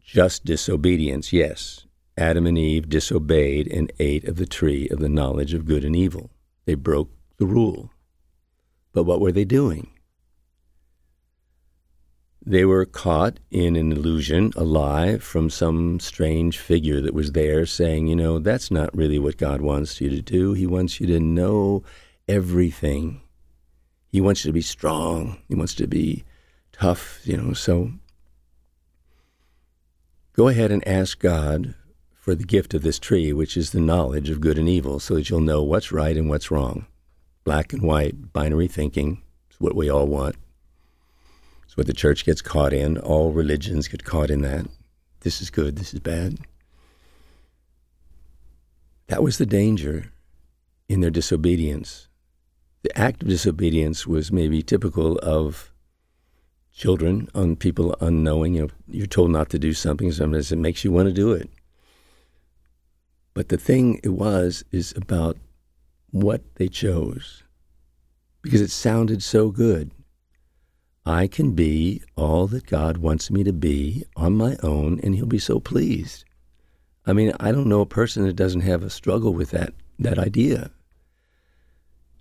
just 0.03 0.43
disobedience. 0.43 1.31
Yes, 1.31 1.86
Adam 2.17 2.45
and 2.45 2.57
Eve 2.57 2.89
disobeyed 2.89 3.71
and 3.71 3.93
ate 3.98 4.25
of 4.25 4.36
the 4.36 4.45
tree 4.45 4.89
of 4.89 5.00
the 5.00 5.07
knowledge 5.07 5.53
of 5.53 5.63
good 5.63 5.86
and 5.86 5.95
evil. 5.95 6.31
They 6.65 6.75
broke 6.75 7.12
the 7.38 7.45
rule. 7.45 7.91
But 8.99 9.05
what 9.05 9.21
were 9.21 9.31
they 9.31 9.45
doing? 9.45 9.87
They 12.45 12.65
were 12.65 12.83
caught 12.83 13.39
in 13.49 13.77
an 13.77 13.93
illusion, 13.93 14.51
a 14.57 14.65
lie 14.65 15.19
from 15.19 15.49
some 15.49 16.01
strange 16.01 16.57
figure 16.57 16.99
that 16.99 17.13
was 17.13 17.31
there 17.31 17.65
saying, 17.65 18.07
you 18.07 18.15
know, 18.17 18.39
that's 18.39 18.69
not 18.69 18.93
really 18.93 19.17
what 19.17 19.37
God 19.37 19.61
wants 19.61 20.01
you 20.01 20.09
to 20.09 20.21
do. 20.21 20.51
He 20.51 20.67
wants 20.67 20.99
you 20.99 21.07
to 21.07 21.19
know 21.21 21.81
everything. 22.27 23.21
He 24.11 24.19
wants 24.19 24.43
you 24.43 24.49
to 24.49 24.53
be 24.53 24.61
strong. 24.61 25.37
He 25.47 25.55
wants 25.55 25.75
to 25.75 25.87
be 25.87 26.25
tough, 26.73 27.21
you 27.23 27.37
know. 27.37 27.53
So 27.53 27.93
go 30.33 30.49
ahead 30.49 30.73
and 30.73 30.85
ask 30.85 31.17
God 31.19 31.73
for 32.15 32.35
the 32.35 32.43
gift 32.43 32.73
of 32.73 32.81
this 32.81 32.99
tree, 32.99 33.31
which 33.31 33.55
is 33.55 33.71
the 33.71 33.79
knowledge 33.79 34.29
of 34.29 34.41
good 34.41 34.57
and 34.57 34.67
evil, 34.67 34.99
so 34.99 35.15
that 35.15 35.29
you'll 35.29 35.39
know 35.39 35.63
what's 35.63 35.93
right 35.93 36.17
and 36.17 36.27
what's 36.27 36.51
wrong 36.51 36.85
black 37.49 37.73
and 37.73 37.81
white, 37.81 38.31
binary 38.31 38.67
thinking. 38.67 39.23
It's 39.49 39.59
what 39.59 39.75
we 39.75 39.89
all 39.89 40.05
want. 40.05 40.35
It's 41.63 41.75
what 41.75 41.87
the 41.87 41.93
church 41.93 42.23
gets 42.23 42.43
caught 42.43 42.73
in. 42.73 42.99
All 42.99 43.31
religions 43.31 43.87
get 43.87 44.03
caught 44.03 44.29
in 44.29 44.41
that. 44.41 44.67
This 45.21 45.41
is 45.41 45.49
good, 45.49 45.75
this 45.75 45.91
is 45.91 45.99
bad. 45.99 46.37
That 49.07 49.23
was 49.23 49.39
the 49.39 49.47
danger 49.47 50.11
in 50.87 51.01
their 51.01 51.09
disobedience. 51.09 52.07
The 52.83 52.95
act 52.95 53.23
of 53.23 53.29
disobedience 53.29 54.05
was 54.05 54.31
maybe 54.31 54.61
typical 54.61 55.17
of 55.17 55.73
children, 56.71 57.29
on 57.33 57.55
people 57.55 57.95
unknowing. 57.99 58.53
You 58.53 58.61
know, 58.61 58.69
you're 58.87 59.07
told 59.07 59.31
not 59.31 59.49
to 59.49 59.57
do 59.57 59.73
something, 59.73 60.11
sometimes 60.11 60.51
it 60.51 60.57
makes 60.57 60.83
you 60.83 60.91
want 60.91 61.07
to 61.07 61.13
do 61.13 61.31
it. 61.31 61.49
But 63.33 63.49
the 63.49 63.57
thing 63.57 63.99
it 64.03 64.09
was 64.09 64.63
is 64.71 64.93
about 64.95 65.35
what 66.11 66.55
they 66.55 66.67
chose 66.67 67.43
because 68.41 68.61
it 68.61 68.71
sounded 68.71 69.21
so 69.21 69.49
good. 69.51 69.91
I 71.05 71.27
can 71.27 71.53
be 71.53 72.03
all 72.15 72.47
that 72.47 72.65
God 72.65 72.97
wants 72.97 73.31
me 73.31 73.43
to 73.43 73.53
be 73.53 74.03
on 74.15 74.35
my 74.35 74.57
own, 74.61 74.99
and 75.01 75.15
He'll 75.15 75.25
be 75.25 75.39
so 75.39 75.59
pleased. 75.59 76.25
I 77.05 77.13
mean, 77.13 77.33
I 77.39 77.51
don't 77.51 77.67
know 77.67 77.81
a 77.81 77.85
person 77.85 78.25
that 78.25 78.35
doesn't 78.35 78.61
have 78.61 78.83
a 78.83 78.89
struggle 78.89 79.33
with 79.33 79.51
that 79.51 79.73
that 79.97 80.19
idea. 80.19 80.71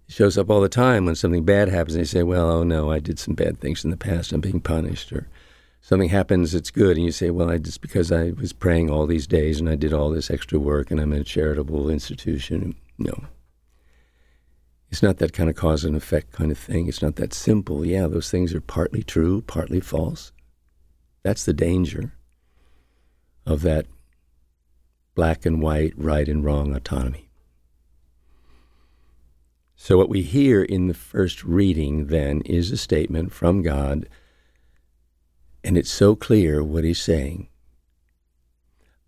It 0.08 0.14
shows 0.14 0.36
up 0.38 0.50
all 0.50 0.60
the 0.60 0.68
time 0.68 1.04
when 1.04 1.14
something 1.14 1.44
bad 1.44 1.68
happens. 1.68 1.94
and 1.94 2.02
They 2.02 2.08
say, 2.08 2.22
"Well, 2.22 2.50
oh 2.50 2.62
no, 2.62 2.90
I 2.90 2.98
did 2.98 3.18
some 3.18 3.34
bad 3.34 3.60
things 3.60 3.84
in 3.84 3.90
the 3.90 3.96
past. 3.96 4.32
I'm 4.32 4.40
being 4.40 4.60
punished." 4.60 5.12
Or 5.12 5.28
something 5.80 6.08
happens 6.08 6.52
that's 6.52 6.70
good, 6.70 6.96
and 6.96 7.04
you 7.04 7.12
say, 7.12 7.30
"Well, 7.30 7.50
I 7.50 7.58
just 7.58 7.80
because 7.82 8.10
I 8.10 8.30
was 8.30 8.52
praying 8.52 8.90
all 8.90 9.06
these 9.06 9.26
days 9.26 9.60
and 9.60 9.68
I 9.68 9.74
did 9.76 9.92
all 9.92 10.10
this 10.10 10.30
extra 10.30 10.58
work, 10.58 10.90
and 10.90 10.98
I'm 10.98 11.12
in 11.12 11.20
a 11.20 11.24
charitable 11.24 11.90
institution." 11.90 12.74
No, 12.96 13.24
it's 14.90 15.02
not 15.02 15.18
that 15.18 15.32
kind 15.32 15.50
of 15.50 15.56
cause 15.56 15.84
and 15.84 15.96
effect 15.96 16.32
kind 16.32 16.50
of 16.50 16.58
thing. 16.58 16.88
It's 16.88 17.02
not 17.02 17.16
that 17.16 17.34
simple. 17.34 17.84
Yeah, 17.84 18.06
those 18.06 18.30
things 18.30 18.54
are 18.54 18.60
partly 18.60 19.02
true, 19.02 19.42
partly 19.42 19.80
false. 19.80 20.32
That's 21.22 21.44
the 21.44 21.52
danger 21.52 22.14
of 23.44 23.62
that 23.62 23.86
black 25.14 25.44
and 25.44 25.60
white, 25.60 25.92
right 25.96 26.28
and 26.28 26.44
wrong 26.44 26.74
autonomy. 26.74 27.28
So, 29.74 29.96
what 29.96 30.08
we 30.08 30.22
hear 30.22 30.62
in 30.62 30.88
the 30.88 30.94
first 30.94 31.44
reading 31.44 32.06
then 32.06 32.40
is 32.42 32.70
a 32.70 32.76
statement 32.76 33.32
from 33.32 33.62
God, 33.62 34.08
and 35.62 35.76
it's 35.76 35.90
so 35.90 36.16
clear 36.16 36.64
what 36.64 36.84
He's 36.84 37.00
saying 37.00 37.48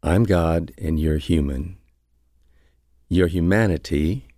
I'm 0.02 0.24
God 0.24 0.72
and 0.78 0.98
you're 0.98 1.18
human. 1.18 1.76
Your 3.08 3.26
humanity, 3.26 4.28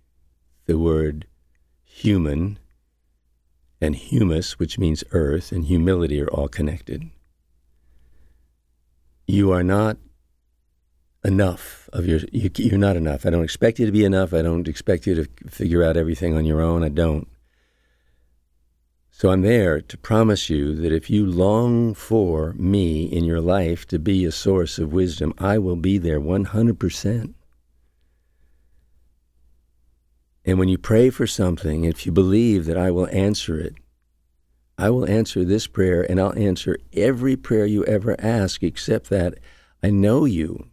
the 0.65 0.77
word 0.77 1.27
human, 1.95 2.57
and 3.79 3.95
humus, 3.95 4.57
which 4.57 4.79
means 4.79 5.03
earth, 5.11 5.51
and 5.51 5.65
humility 5.65 6.19
are 6.21 6.27
all 6.29 6.47
connected. 6.47 7.09
You 9.27 9.51
are 9.51 9.63
not 9.63 9.97
enough 11.23 11.89
of 11.93 12.05
your 12.05 12.19
you, 12.31 12.49
you're 12.57 12.77
not 12.77 12.97
enough. 12.97 13.25
I 13.25 13.29
don't 13.29 13.43
expect 13.43 13.79
you 13.79 13.85
to 13.85 13.91
be 13.91 14.03
enough. 14.03 14.33
I 14.33 14.41
don't 14.41 14.67
expect 14.67 15.05
you 15.05 15.15
to 15.15 15.27
figure 15.47 15.83
out 15.83 15.95
everything 15.95 16.35
on 16.35 16.45
your 16.45 16.61
own. 16.61 16.83
I 16.83 16.89
don't. 16.89 17.27
So 19.11 19.29
I'm 19.29 19.41
there 19.41 19.79
to 19.79 19.97
promise 19.97 20.49
you 20.49 20.75
that 20.75 20.91
if 20.91 21.09
you 21.09 21.25
long 21.25 21.93
for 21.93 22.53
me 22.53 23.03
in 23.05 23.23
your 23.23 23.39
life 23.39 23.85
to 23.89 23.99
be 23.99 24.25
a 24.25 24.31
source 24.31 24.79
of 24.79 24.91
wisdom, 24.91 25.33
I 25.37 25.59
will 25.59 25.75
be 25.75 25.99
there 25.99 26.19
100%. 26.19 27.33
And 30.45 30.59
when 30.59 30.67
you 30.67 30.77
pray 30.77 31.09
for 31.09 31.25
something, 31.25 31.85
if 31.85 32.05
you 32.05 32.11
believe 32.11 32.65
that 32.65 32.77
I 32.77 32.91
will 32.91 33.07
answer 33.07 33.59
it, 33.59 33.75
I 34.77 34.89
will 34.89 35.07
answer 35.07 35.45
this 35.45 35.67
prayer 35.67 36.01
and 36.09 36.19
I'll 36.19 36.37
answer 36.37 36.77
every 36.91 37.35
prayer 37.35 37.65
you 37.65 37.85
ever 37.85 38.19
ask, 38.19 38.63
except 38.63 39.09
that 39.09 39.35
I 39.81 39.89
know 39.89 40.25
you. 40.25 40.67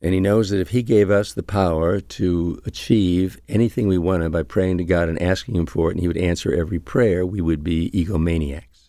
And 0.00 0.14
He 0.14 0.20
knows 0.20 0.48
that 0.48 0.60
if 0.60 0.70
He 0.70 0.82
gave 0.82 1.10
us 1.10 1.34
the 1.34 1.42
power 1.42 2.00
to 2.00 2.62
achieve 2.64 3.38
anything 3.48 3.88
we 3.88 3.98
wanted 3.98 4.32
by 4.32 4.44
praying 4.44 4.78
to 4.78 4.84
God 4.84 5.08
and 5.10 5.20
asking 5.20 5.56
Him 5.56 5.66
for 5.66 5.90
it, 5.90 5.92
and 5.92 6.00
He 6.00 6.08
would 6.08 6.16
answer 6.16 6.54
every 6.54 6.78
prayer, 6.78 7.26
we 7.26 7.42
would 7.42 7.62
be 7.62 7.90
egomaniacs. 7.90 8.88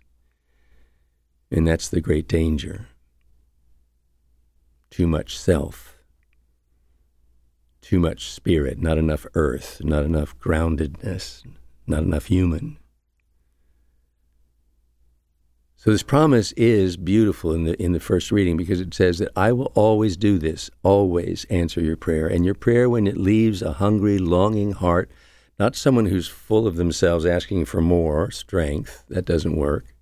And 1.50 1.68
that's 1.68 1.90
the 1.90 2.00
great 2.00 2.30
danger. 2.30 2.88
Too 4.90 5.08
much 5.08 5.38
self 5.38 5.91
too 7.92 8.00
much 8.00 8.32
spirit, 8.32 8.82
not 8.82 8.98
enough 8.98 9.26
earth, 9.36 9.82
not 9.84 10.06
enough 10.06 10.34
groundedness, 10.40 11.46
not 11.86 12.02
enough 12.02 12.28
human. 12.28 12.78
So 15.76 15.92
this 15.92 16.02
promise 16.02 16.54
is 16.54 16.96
beautiful 16.96 17.52
in 17.52 17.66
the 17.66 17.84
in 17.84 17.92
the 17.92 18.00
first 18.00 18.32
reading 18.32 18.56
because 18.56 18.80
it 18.80 18.94
says 18.94 19.18
that 19.18 19.34
I 19.36 19.52
will 19.52 19.74
always 19.76 20.16
do 20.16 20.38
this, 20.38 20.70
always 20.84 21.46
answer 21.50 21.82
your 21.82 21.98
prayer. 21.98 22.28
And 22.28 22.46
your 22.46 22.56
prayer 22.56 22.90
when 22.90 23.08
it 23.08 23.18
leaves 23.18 23.62
a 23.62 23.74
hungry, 23.74 24.18
longing 24.18 24.72
heart, 24.72 25.12
not 25.60 25.76
someone 25.76 26.06
who's 26.06 26.30
full 26.30 26.68
of 26.68 26.78
themselves 26.78 27.26
asking 27.26 27.66
for 27.66 27.82
more 27.82 28.32
strength, 28.32 29.04
that 29.10 29.26
doesn't 29.26 29.58
work. 29.58 29.94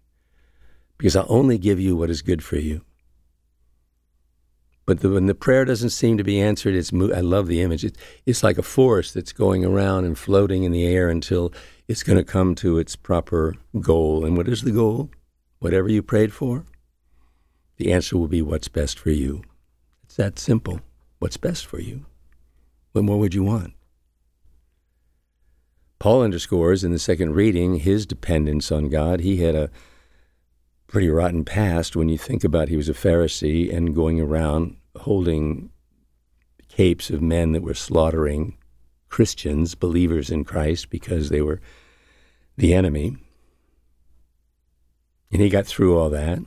Because 1.00 1.16
I'll 1.16 1.26
only 1.28 1.58
give 1.58 1.80
you 1.80 1.96
what 1.96 2.12
is 2.12 2.22
good 2.22 2.44
for 2.44 2.58
you. 2.58 2.82
But 4.90 5.02
the, 5.02 5.10
when 5.12 5.28
the 5.28 5.36
prayer 5.36 5.66
doesn't 5.66 5.92
seem 5.92 6.18
to 6.18 6.24
be 6.24 6.42
answered, 6.42 6.74
it's 6.74 6.92
I 6.92 7.20
love 7.20 7.46
the 7.46 7.62
image. 7.62 7.86
It, 7.86 7.96
it's 8.26 8.42
like 8.42 8.58
a 8.58 8.64
force 8.64 9.12
that's 9.12 9.32
going 9.32 9.64
around 9.64 10.06
and 10.06 10.18
floating 10.18 10.64
in 10.64 10.72
the 10.72 10.84
air 10.84 11.10
until 11.10 11.54
it's 11.88 12.02
going 12.02 12.18
to 12.18 12.24
come 12.24 12.56
to 12.56 12.80
its 12.80 12.96
proper 12.96 13.54
goal. 13.80 14.26
And 14.26 14.36
what 14.36 14.48
is 14.48 14.64
the 14.64 14.72
goal? 14.72 15.12
Whatever 15.60 15.90
you 15.90 16.02
prayed 16.02 16.34
for, 16.34 16.66
the 17.78 17.94
answer 17.94 18.18
will 18.18 18.28
be 18.28 18.42
what's 18.42 18.68
best 18.68 18.98
for 18.98 19.12
you. 19.12 19.44
It's 20.06 20.16
that 20.16 20.40
simple. 20.40 20.80
What's 21.20 21.38
best 21.38 21.68
for 21.68 21.80
you? 21.80 22.08
What 22.94 23.06
more 23.06 23.20
would 23.20 23.36
you 23.36 23.44
want? 23.44 23.74
Paul 26.00 26.24
underscores 26.24 26.84
in 26.84 26.92
the 26.92 26.98
second 26.98 27.36
reading 27.36 27.76
his 27.76 28.08
dependence 28.08 28.72
on 28.72 28.90
God. 28.90 29.20
He 29.20 29.38
had 29.38 29.54
a 29.54 29.70
pretty 30.88 31.10
rotten 31.10 31.46
past 31.46 31.96
when 31.96 32.10
you 32.10 32.18
think 32.18 32.44
about 32.44 32.70
he 32.70 32.76
was 32.76 32.90
a 32.90 32.94
Pharisee 32.94 33.72
and 33.72 33.94
going 33.94 34.20
around 34.20 34.78
holding 35.00 35.70
capes 36.68 37.10
of 37.10 37.22
men 37.22 37.52
that 37.52 37.64
were 37.64 37.74
slaughtering 37.74 38.58
Christians, 39.10 39.76
believers 39.76 40.30
in 40.30 40.44
Christ, 40.44 40.90
because 40.90 41.30
they 41.30 41.42
were 41.42 41.60
the 42.58 42.74
enemy. 42.74 43.18
And 45.32 45.42
he 45.42 45.50
got 45.50 45.66
through 45.66 45.98
all 45.98 46.10
that 46.10 46.40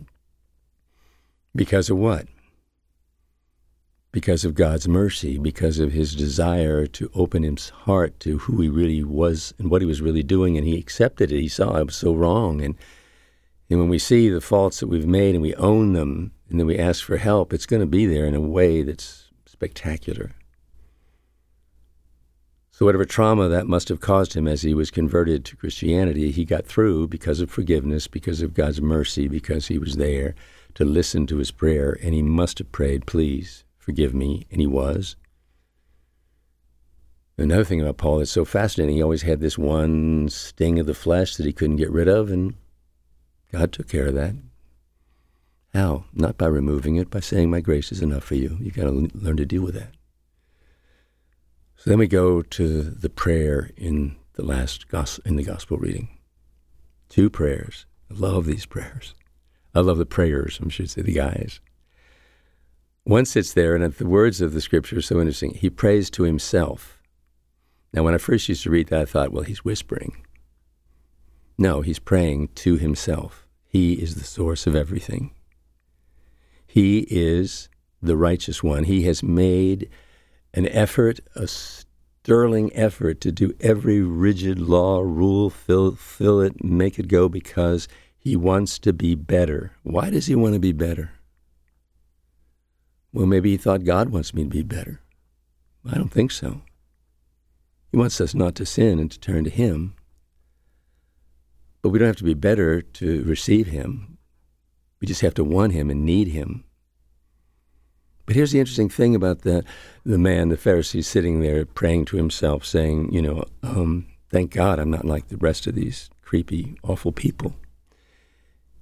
because 1.55 1.91
of 1.91 1.99
what? 1.99 2.27
Because 4.11 4.45
of 4.45 4.55
God's 4.55 4.87
mercy, 4.89 5.39
because 5.39 5.79
of 5.79 5.93
his 5.93 6.15
desire 6.15 6.87
to 6.87 7.11
open 7.15 7.43
his 7.45 7.71
heart 7.71 8.19
to 8.21 8.39
who 8.39 8.61
he 8.61 8.69
really 8.69 9.03
was 9.03 9.55
and 9.59 9.71
what 9.71 9.83
he 9.83 9.87
was 9.87 10.03
really 10.03 10.23
doing. 10.23 10.57
And 10.57 10.67
he 10.67 10.79
accepted 10.79 11.33
it. 11.33 11.41
He 11.41 11.49
saw 11.49 11.77
it 11.77 11.87
was 11.87 11.97
so 11.97 12.15
wrong. 12.15 12.61
And, 12.61 12.77
and 13.71 13.79
when 13.79 13.89
we 13.89 13.99
see 13.99 14.29
the 14.29 14.41
faults 14.41 14.81
that 14.81 14.89
we've 14.89 15.07
made 15.07 15.35
and 15.35 15.43
we 15.43 15.55
own 15.55 15.95
them, 15.95 16.33
and 16.53 16.61
then 16.61 16.67
we 16.67 16.79
ask 16.79 17.03
for 17.03 17.17
help, 17.17 17.55
it's 17.55 17.65
going 17.65 17.81
to 17.81 17.87
be 17.87 18.05
there 18.05 18.27
in 18.27 18.35
a 18.35 18.41
way 18.41 18.83
that's 18.83 19.31
spectacular. 19.47 20.33
So, 22.71 22.85
whatever 22.85 23.07
trauma 23.07 23.49
that 23.49 23.67
must 23.67 23.89
have 23.89 24.01
caused 24.01 24.35
him 24.35 24.47
as 24.47 24.61
he 24.61 24.75
was 24.75 24.91
converted 24.91 25.47
to 25.47 25.57
Christianity, 25.57 26.31
he 26.31 26.45
got 26.45 26.67
through 26.67 27.09
because 27.09 27.41
of 27.41 27.51
forgiveness, 27.51 28.07
because 28.07 28.43
of 28.43 28.53
God's 28.53 28.83
mercy, 28.83 29.29
because 29.29 29.69
he 29.69 29.79
was 29.79 29.97
there 29.97 30.35
to 30.75 30.85
listen 30.85 31.27
to 31.29 31.39
his 31.39 31.51
prayer. 31.51 31.99
And 32.03 32.13
he 32.13 32.23
must 32.23 32.59
have 32.59 32.71
prayed, 32.71 33.07
Please 33.07 33.65
forgive 33.79 34.13
me. 34.13 34.47
And 34.51 34.61
he 34.61 34.67
was. 34.67 35.17
Another 37.39 37.65
thing 37.65 37.81
about 37.81 37.97
Paul 37.97 38.19
that's 38.19 38.31
so 38.31 38.45
fascinating, 38.45 38.97
he 38.97 39.03
always 39.03 39.23
had 39.23 39.41
this 39.41 39.57
one 39.57 40.29
sting 40.29 40.79
of 40.79 40.85
the 40.85 40.93
flesh 40.93 41.37
that 41.37 41.47
he 41.47 41.53
couldn't 41.55 41.77
get 41.77 41.91
rid 41.91 42.09
of, 42.09 42.31
and 42.31 42.57
God 43.51 43.73
took 43.73 43.89
care 43.89 44.09
of 44.09 44.15
that. 44.15 44.35
How? 45.75 46.05
Not 46.13 46.37
by 46.37 46.47
removing 46.47 46.97
it, 46.97 47.11
by 47.11 47.21
saying, 47.21 47.51
My 47.51 47.61
grace 47.61 47.93
is 47.93 48.03
enough 48.03 48.25
for 48.25 48.35
you. 48.35 48.59
You've 48.61 48.75
got 48.77 48.85
to 48.85 49.11
learn 49.15 49.37
to 49.39 49.47
deal 49.47 49.63
with 49.63 49.75
that. 49.75 49.95
So 51.77 51.91
then 51.91 51.99
we 51.99 52.07
go 52.07 52.43
to 52.43 52.83
the 52.83 53.09
prayer 53.09 53.71
in 53.77 54.17
the 54.35 54.45
last 54.45 54.89
gospel, 54.89 55.23
in 55.27 55.37
the 55.37 55.43
gospel 55.43 55.79
reading. 55.79 56.17
Two 57.09 57.29
prayers. 57.29 57.87
I 58.11 58.15
love 58.15 58.47
these 58.47 58.67
prayers. 58.67 59.15
I 59.75 59.81
love 59.81 59.99
the 59.99 60.07
prayers, 60.07 60.61
I 60.65 60.69
should 60.69 60.91
say 60.91 61.03
the 61.03 61.13
guys. 61.13 61.61
One 63.05 63.25
sits 63.25 63.53
there, 63.53 63.75
and 63.75 63.93
the 63.93 64.07
words 64.07 64.41
of 64.41 64.53
the 64.53 64.61
scripture 64.61 64.99
are 64.99 65.03
so 65.03 65.19
interesting. 65.19 65.55
He 65.55 65.71
prays 65.71 66.09
to 66.11 66.23
himself. 66.23 67.03
Now, 67.93 68.05
when 68.05 68.15
I 68.15 68.19
first 68.19 68.49
used 68.49 68.63
to 68.63 68.71
read 68.71 68.89
that, 68.89 69.01
I 69.01 69.05
thought, 69.07 69.33
well, 69.33 69.43
he's 69.43 69.65
whispering. 69.65 70.25
No, 71.59 71.81
he's 71.81 71.99
praying 71.99 72.49
to 72.57 72.77
himself. 72.77 73.47
He 73.67 73.95
is 73.95 74.15
the 74.15 74.25
source 74.25 74.67
of 74.67 74.77
everything. 74.77 75.33
He 76.73 77.01
is 77.11 77.69
the 78.01 78.17
righteous 78.17 78.63
one. 78.63 78.85
He 78.85 79.03
has 79.03 79.23
made 79.23 79.91
an 80.55 80.67
effort, 80.69 81.21
a 81.35 81.47
sterling 81.47 82.73
effort 82.75 83.21
to 83.21 83.31
do 83.31 83.53
every 83.61 84.01
rigid 84.01 84.59
law, 84.59 85.03
rule, 85.03 85.51
fill, 85.51 85.97
fill 85.97 86.41
it, 86.41 86.65
make 86.65 86.99
it 86.99 87.09
go 87.09 87.29
because 87.29 87.89
he 88.17 88.37
wants 88.37 88.79
to 88.79 88.95
be 88.95 89.15
better. 89.15 89.73
Why 89.83 90.09
does 90.09 90.29
he 90.29 90.35
want 90.35 90.55
to 90.55 90.61
be 90.61 90.73
better? 90.73 91.11
Well, 93.13 93.27
maybe 93.27 93.51
he 93.51 93.59
thought 93.59 93.85
God 93.85 94.09
wants 94.09 94.33
me 94.33 94.45
to 94.45 94.49
be 94.49 94.63
better. 94.63 95.03
I 95.87 95.97
don't 95.97 96.09
think 96.09 96.31
so. 96.31 96.63
He 97.91 97.99
wants 97.99 98.19
us 98.19 98.35
not 98.35 98.55
to 98.55 98.65
sin 98.65 98.99
and 98.99 99.11
to 99.11 99.21
turn 99.21 99.45
to 99.45 99.51
Him. 99.51 99.93
But 101.83 101.91
we 101.91 101.99
don't 101.99 102.09
have 102.09 102.17
to 102.17 102.25
be 102.25 102.33
better 102.33 102.81
to 102.81 103.25
receive 103.25 103.67
Him. 103.67 104.12
We 105.03 105.09
just 105.09 105.23
have 105.23 105.35
to 105.35 105.43
want 105.43 105.73
him 105.73 105.91
and 105.91 106.07
need 106.07 106.29
him. 106.29 106.63
But 108.25 108.37
here's 108.37 108.53
the 108.53 108.61
interesting 108.61 108.89
thing 108.89 109.17
about 109.17 109.43
the, 109.43 109.65
the 110.07 110.17
man, 110.17 110.49
the 110.49 110.57
Pharisee, 110.57 111.03
sitting 111.03 111.41
there 111.41 111.67
praying 111.67 112.05
to 112.07 112.17
himself, 112.17 112.65
saying, 112.65 113.13
You 113.13 113.21
know, 113.21 113.45
um, 113.65 114.07
thank 114.31 114.53
God 114.53 114.79
I'm 114.79 114.93
not 114.93 115.05
like 115.05 115.27
the 115.27 115.37
rest 115.37 115.67
of 115.67 115.75
these 115.75 116.09
creepy, 116.23 116.77
awful 116.85 117.11
people. 117.11 117.57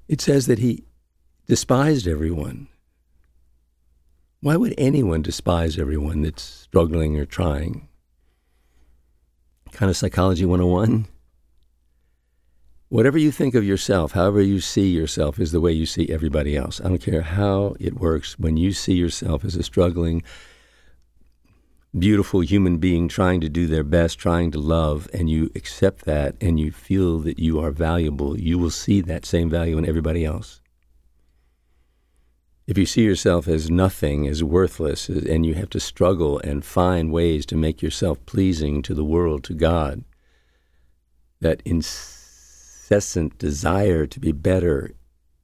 It 0.09 0.21
says 0.21 0.47
that 0.47 0.59
he 0.59 0.85
despised 1.47 2.07
everyone. 2.07 2.69
Why 4.43 4.57
would 4.57 4.75
anyone 4.77 5.23
despise 5.23 5.79
everyone 5.79 6.21
that's 6.21 6.43
struggling 6.43 7.19
or 7.19 7.25
trying? 7.25 7.89
Kind 9.73 9.89
of 9.89 9.97
psychology 9.97 10.45
101. 10.45 11.07
Whatever 12.91 13.19
you 13.19 13.31
think 13.31 13.55
of 13.55 13.63
yourself, 13.63 14.13
however 14.13 14.43
you 14.43 14.59
see 14.59 14.89
yourself, 14.89 15.39
is 15.39 15.53
the 15.53 15.61
way 15.61 15.71
you 15.71 15.87
see 15.87 16.09
everybody 16.09 16.57
else. 16.57 16.81
I 16.81 16.89
don't 16.89 17.01
care 17.01 17.23
how 17.23 17.77
it 17.79 18.01
works. 18.01 18.37
When 18.37 18.57
you 18.57 18.73
see 18.73 18.95
yourself 18.95 19.45
as 19.45 19.55
a 19.55 19.63
struggling, 19.63 20.25
beautiful 21.97 22.41
human 22.41 22.79
being 22.79 23.07
trying 23.07 23.41
to 23.43 23.49
do 23.49 23.69
their 23.69 23.85
best, 23.85 24.19
trying 24.19 24.51
to 24.51 24.59
love, 24.59 25.09
and 25.15 25.31
you 25.31 25.53
accept 25.55 26.05
that 26.07 26.35
and 26.41 26.59
you 26.59 26.73
feel 26.73 27.21
that 27.21 27.39
you 27.39 27.61
are 27.61 27.71
valuable, 27.71 28.37
you 28.37 28.59
will 28.59 28.71
see 28.71 29.01
that 29.03 29.25
same 29.25 29.49
value 29.49 29.79
in 29.79 29.89
everybody 29.89 30.25
else. 30.25 30.61
If 32.67 32.77
you 32.77 32.87
see 32.87 33.05
yourself 33.05 33.47
as 33.47 33.71
nothing, 33.71 34.27
as 34.27 34.43
worthless, 34.43 35.09
and 35.09 35.47
you 35.47 35.55
have 35.55 35.71
to 35.71 35.81
struggle 35.81 36.41
and 36.41 36.65
find 36.65 37.13
ways 37.13 37.47
to 37.47 37.57
make 37.57 37.83
yourself 37.83 38.19
pleasing 38.27 38.83
to 38.83 38.95
the 38.95 39.05
world, 39.05 39.45
to 39.45 39.55
God, 39.55 40.03
that 41.41 41.63
in 41.65 41.83
incessant 42.91 43.39
desire 43.39 44.05
to 44.05 44.19
be 44.19 44.33
better 44.33 44.91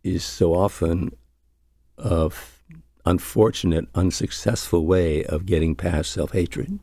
is 0.02 0.24
so 0.24 0.52
often 0.52 1.12
a 1.96 2.26
f- 2.26 2.64
unfortunate, 3.04 3.86
unsuccessful 3.94 4.84
way 4.84 5.24
of 5.24 5.46
getting 5.46 5.76
past 5.76 6.10
self 6.10 6.32
hatred. 6.32 6.80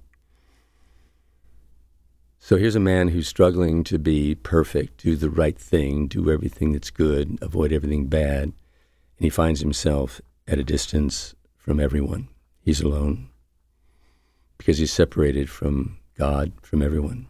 So 2.39 2.55
here's 2.55 2.77
a 2.77 2.79
man 2.79 3.09
who's 3.09 3.27
struggling 3.27 3.83
to 3.85 3.99
be 3.99 4.35
perfect, 4.35 5.03
do 5.03 5.17
the 5.17 5.29
right 5.29 5.57
thing, 5.57 6.07
do 6.07 6.31
everything 6.31 6.71
that's 6.71 6.91
good, 6.91 7.37
avoid 7.41 7.73
everything 7.73 8.07
bad, 8.07 8.43
and 8.43 8.53
he 9.19 9.29
finds 9.29 9.59
himself 9.59 10.21
at 10.47 10.59
a 10.59 10.63
distance 10.63 11.35
from 11.57 11.79
everyone. 11.79 12.29
He's 12.61 12.81
alone 12.81 13.29
because 14.57 14.77
he's 14.77 14.93
separated 14.93 15.49
from 15.49 15.99
God, 16.17 16.53
from 16.61 16.81
everyone. 16.81 17.27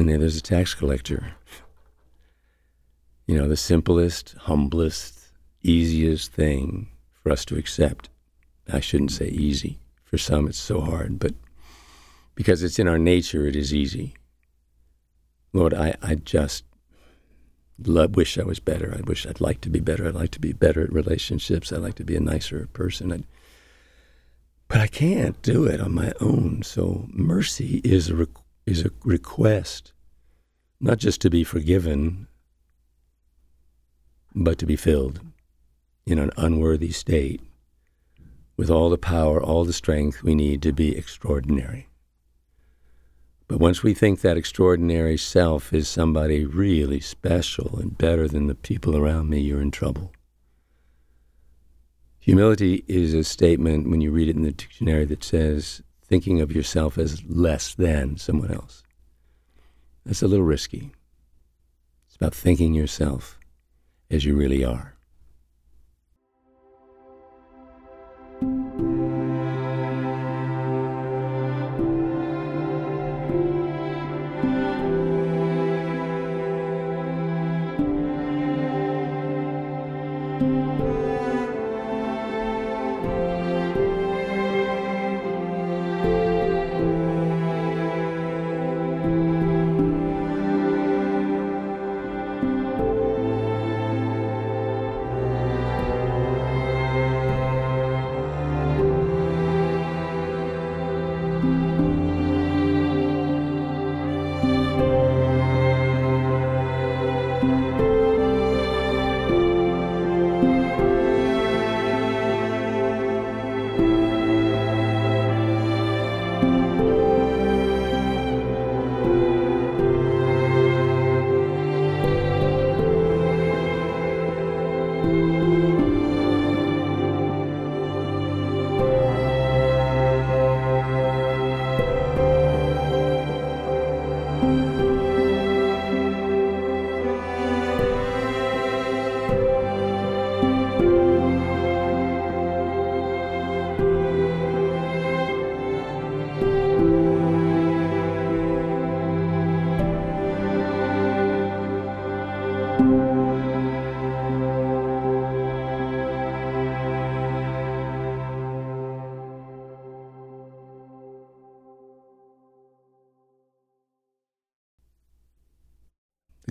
And 0.00 0.08
then 0.08 0.20
there's 0.20 0.38
a 0.38 0.40
tax 0.40 0.72
collector. 0.72 1.34
You 3.26 3.36
know, 3.36 3.46
the 3.46 3.54
simplest, 3.54 4.34
humblest, 4.38 5.34
easiest 5.62 6.32
thing 6.32 6.88
for 7.22 7.30
us 7.30 7.44
to 7.44 7.58
accept. 7.58 8.08
I 8.72 8.80
shouldn't 8.80 9.12
say 9.12 9.28
easy. 9.28 9.78
For 10.04 10.16
some, 10.16 10.48
it's 10.48 10.56
so 10.56 10.80
hard, 10.80 11.18
but 11.18 11.34
because 12.34 12.62
it's 12.62 12.78
in 12.78 12.88
our 12.88 12.98
nature, 12.98 13.46
it 13.46 13.54
is 13.54 13.74
easy. 13.74 14.14
Lord, 15.52 15.74
I, 15.74 15.94
I 16.00 16.14
just 16.14 16.64
love, 17.84 18.16
wish 18.16 18.38
I 18.38 18.44
was 18.44 18.58
better. 18.58 18.96
I 18.96 19.02
wish 19.02 19.26
I'd 19.26 19.42
like 19.42 19.60
to 19.60 19.68
be 19.68 19.80
better. 19.80 20.08
I'd 20.08 20.14
like 20.14 20.30
to 20.30 20.40
be 20.40 20.54
better 20.54 20.82
at 20.82 20.92
relationships. 20.94 21.74
I'd 21.74 21.82
like 21.82 21.96
to 21.96 22.04
be 22.04 22.16
a 22.16 22.20
nicer 22.20 22.70
person. 22.72 23.12
I'd, 23.12 23.24
but 24.66 24.80
I 24.80 24.86
can't 24.86 25.42
do 25.42 25.66
it 25.66 25.78
on 25.78 25.92
my 25.92 26.14
own. 26.22 26.62
So 26.62 27.06
mercy 27.12 27.82
is 27.84 28.08
a 28.08 28.14
is 28.70 28.84
a 28.84 28.90
request, 29.04 29.92
not 30.80 30.98
just 30.98 31.20
to 31.20 31.30
be 31.30 31.44
forgiven, 31.44 32.28
but 34.34 34.58
to 34.58 34.66
be 34.66 34.76
filled 34.76 35.20
in 36.06 36.18
an 36.18 36.30
unworthy 36.36 36.90
state 36.90 37.40
with 38.56 38.70
all 38.70 38.90
the 38.90 38.98
power, 38.98 39.42
all 39.42 39.64
the 39.64 39.72
strength 39.72 40.22
we 40.22 40.34
need 40.34 40.62
to 40.62 40.72
be 40.72 40.96
extraordinary. 40.96 41.88
But 43.48 43.58
once 43.58 43.82
we 43.82 43.94
think 43.94 44.20
that 44.20 44.36
extraordinary 44.36 45.16
self 45.16 45.72
is 45.72 45.88
somebody 45.88 46.44
really 46.44 47.00
special 47.00 47.78
and 47.80 47.98
better 47.98 48.28
than 48.28 48.46
the 48.46 48.54
people 48.54 48.96
around 48.96 49.28
me, 49.28 49.40
you're 49.40 49.60
in 49.60 49.72
trouble. 49.72 50.12
Humility 52.20 52.84
is 52.86 53.14
a 53.14 53.24
statement, 53.24 53.90
when 53.90 54.00
you 54.00 54.12
read 54.12 54.28
it 54.28 54.36
in 54.36 54.42
the 54.42 54.52
dictionary, 54.52 55.06
that 55.06 55.24
says, 55.24 55.82
thinking 56.10 56.40
of 56.40 56.50
yourself 56.50 56.98
as 56.98 57.24
less 57.24 57.72
than 57.76 58.16
someone 58.16 58.50
else. 58.50 58.82
That's 60.04 60.22
a 60.22 60.26
little 60.26 60.44
risky. 60.44 60.90
It's 62.08 62.16
about 62.16 62.34
thinking 62.34 62.74
yourself 62.74 63.38
as 64.10 64.24
you 64.24 64.34
really 64.34 64.64
are. 64.64 64.89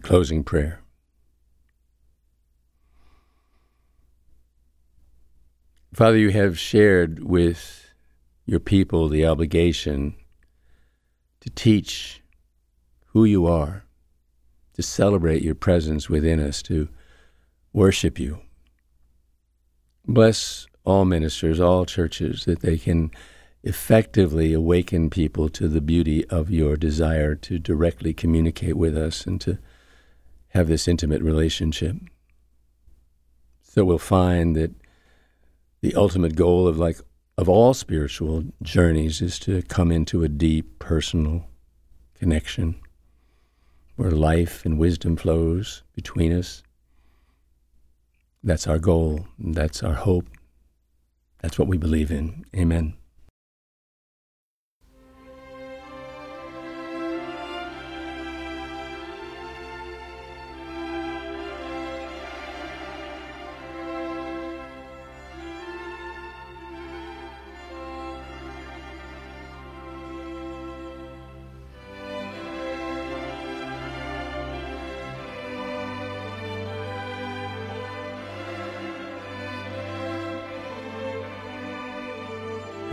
Closing 0.10 0.44
prayer. 0.44 0.82
Father, 5.94 6.18
you 6.18 6.32
have 6.32 6.58
shared 6.58 7.24
with 7.24 7.94
your 8.48 8.60
people 8.60 9.08
the 9.08 9.24
obligation 9.28 10.16
to 11.42 11.52
teach 11.52 12.24
who 13.10 13.24
you 13.24 13.46
are, 13.46 13.86
to 14.74 14.82
celebrate 14.82 15.44
your 15.44 15.54
presence 15.54 16.10
within 16.10 16.40
us, 16.40 16.64
to 16.64 16.90
worship 17.72 18.18
you. 18.18 18.40
Bless 20.08 20.66
all 20.86 21.06
ministers, 21.06 21.60
all 21.60 21.86
churches, 21.86 22.46
that 22.46 22.62
they 22.62 22.80
can 22.80 23.12
effectively 23.62 24.54
awaken 24.54 25.12
people 25.12 25.50
to 25.50 25.68
the 25.68 25.82
beauty 25.82 26.28
of 26.30 26.50
your 26.50 26.76
desire 26.76 27.36
to 27.36 27.60
directly 27.60 28.12
communicate 28.12 28.76
with 28.76 28.98
us 28.98 29.28
and 29.28 29.40
to 29.42 29.60
have 30.50 30.68
this 30.68 30.88
intimate 30.88 31.22
relationship. 31.22 31.96
So 33.64 33.86
we'll 33.86 33.98
find 33.98 34.56
that 34.56 34.72
the 35.82 35.96
ultimate 35.96 36.36
goal 36.36 36.68
of 36.68 36.78
like 36.78 36.98
of 37.38 37.48
all 37.48 37.74
spiritual 37.74 38.44
journeys 38.62 39.22
is 39.22 39.40
to 39.40 39.62
come 39.64 39.92
into 39.92 40.24
a 40.24 40.28
deep 40.28 40.80
personal 40.80 41.48
connection 42.16 42.76
where 43.96 44.12
life 44.12 44.66
and 44.66 44.78
wisdom 44.78 45.16
flows 45.16 45.84
between 45.94 46.34
us. 46.34 46.64
That's 48.44 48.68
our 48.68 48.80
goal. 48.80 49.28
That's 49.38 49.84
our 49.84 49.94
hope. 49.94 50.28
That's 51.42 51.58
what 51.58 51.68
we 51.68 51.78
believe 51.78 52.12
in. 52.12 52.46
Amen. 52.56 52.99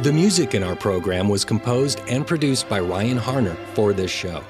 The 0.06 0.12
music 0.12 0.54
in 0.54 0.62
our 0.62 0.76
program 0.76 1.28
was 1.28 1.44
composed 1.44 2.00
and 2.06 2.24
produced 2.24 2.68
by 2.68 2.78
Ryan 2.78 3.18
Harner 3.18 3.56
for 3.74 3.92
this 3.92 4.12
show. 4.12 4.44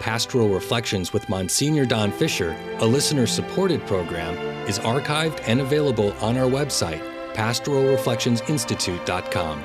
Pastoral 0.00 0.48
Reflections 0.48 1.12
with 1.12 1.28
Monsignor 1.28 1.84
Don 1.84 2.10
Fisher, 2.10 2.56
a 2.78 2.86
listener 2.86 3.26
supported 3.26 3.86
program, 3.86 4.34
is 4.66 4.78
archived 4.78 5.42
and 5.46 5.60
available 5.60 6.14
on 6.22 6.38
our 6.38 6.48
website, 6.48 7.02
pastoralreflectionsinstitute.com, 7.34 9.58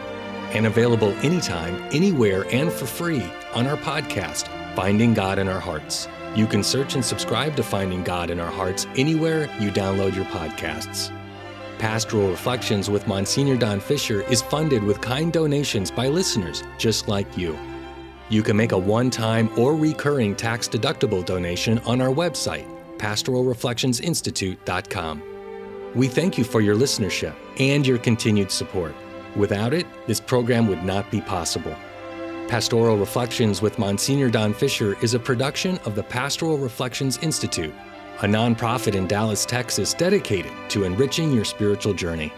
and 0.51 0.65
available 0.65 1.13
anytime, 1.23 1.81
anywhere, 1.93 2.45
and 2.53 2.69
for 2.69 2.85
free 2.85 3.23
on 3.53 3.67
our 3.67 3.77
podcast, 3.77 4.49
Finding 4.75 5.13
God 5.13 5.39
in 5.39 5.47
Our 5.47 5.61
Hearts. 5.61 6.09
You 6.35 6.45
can 6.45 6.61
search 6.61 6.95
and 6.95 7.05
subscribe 7.05 7.55
to 7.55 7.63
Finding 7.63 8.03
God 8.03 8.31
in 8.31 8.41
Our 8.41 8.51
Hearts 8.51 8.85
anywhere 8.97 9.43
you 9.61 9.71
download 9.71 10.13
your 10.13 10.25
podcasts. 10.25 11.09
Pastoral 11.81 12.29
Reflections 12.29 12.89
with 12.91 13.07
Monsignor 13.07 13.57
Don 13.57 13.79
Fisher 13.79 14.21
is 14.29 14.43
funded 14.43 14.83
with 14.83 15.01
kind 15.01 15.33
donations 15.33 15.89
by 15.89 16.09
listeners 16.09 16.61
just 16.77 17.07
like 17.07 17.35
you. 17.35 17.57
You 18.29 18.43
can 18.43 18.55
make 18.55 18.71
a 18.71 18.77
one 18.77 19.09
time 19.09 19.49
or 19.57 19.75
recurring 19.75 20.35
tax 20.35 20.67
deductible 20.67 21.25
donation 21.25 21.79
on 21.79 21.99
our 21.99 22.13
website, 22.13 22.67
pastoralreflectionsinstitute.com. 22.99 25.23
We 25.95 26.07
thank 26.07 26.37
you 26.37 26.43
for 26.43 26.61
your 26.61 26.75
listenership 26.75 27.33
and 27.57 27.87
your 27.87 27.97
continued 27.97 28.51
support. 28.51 28.93
Without 29.35 29.73
it, 29.73 29.87
this 30.05 30.19
program 30.19 30.67
would 30.67 30.83
not 30.83 31.09
be 31.09 31.21
possible. 31.21 31.75
Pastoral 32.47 32.95
Reflections 32.95 33.63
with 33.63 33.79
Monsignor 33.79 34.29
Don 34.29 34.53
Fisher 34.53 34.95
is 35.01 35.15
a 35.15 35.19
production 35.19 35.79
of 35.79 35.95
the 35.95 36.03
Pastoral 36.03 36.59
Reflections 36.59 37.17
Institute, 37.23 37.73
a 38.21 38.25
nonprofit 38.25 38.93
in 38.93 39.07
Dallas, 39.07 39.45
Texas 39.45 39.93
dedicated 39.95 40.51
to 40.69 40.83
enriching 40.83 41.31
your 41.31 41.43
spiritual 41.43 41.93
journey. 41.93 42.31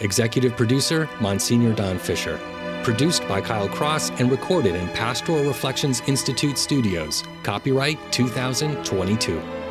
Executive 0.00 0.56
producer, 0.56 1.08
Monsignor 1.20 1.72
Don 1.74 1.98
Fisher. 1.98 2.38
Produced 2.82 3.26
by 3.28 3.40
Kyle 3.40 3.68
Cross 3.68 4.10
and 4.20 4.30
recorded 4.30 4.74
in 4.74 4.88
Pastoral 4.88 5.44
Reflections 5.44 6.02
Institute 6.06 6.58
studios. 6.58 7.24
Copyright 7.44 7.98
2022. 8.12 9.61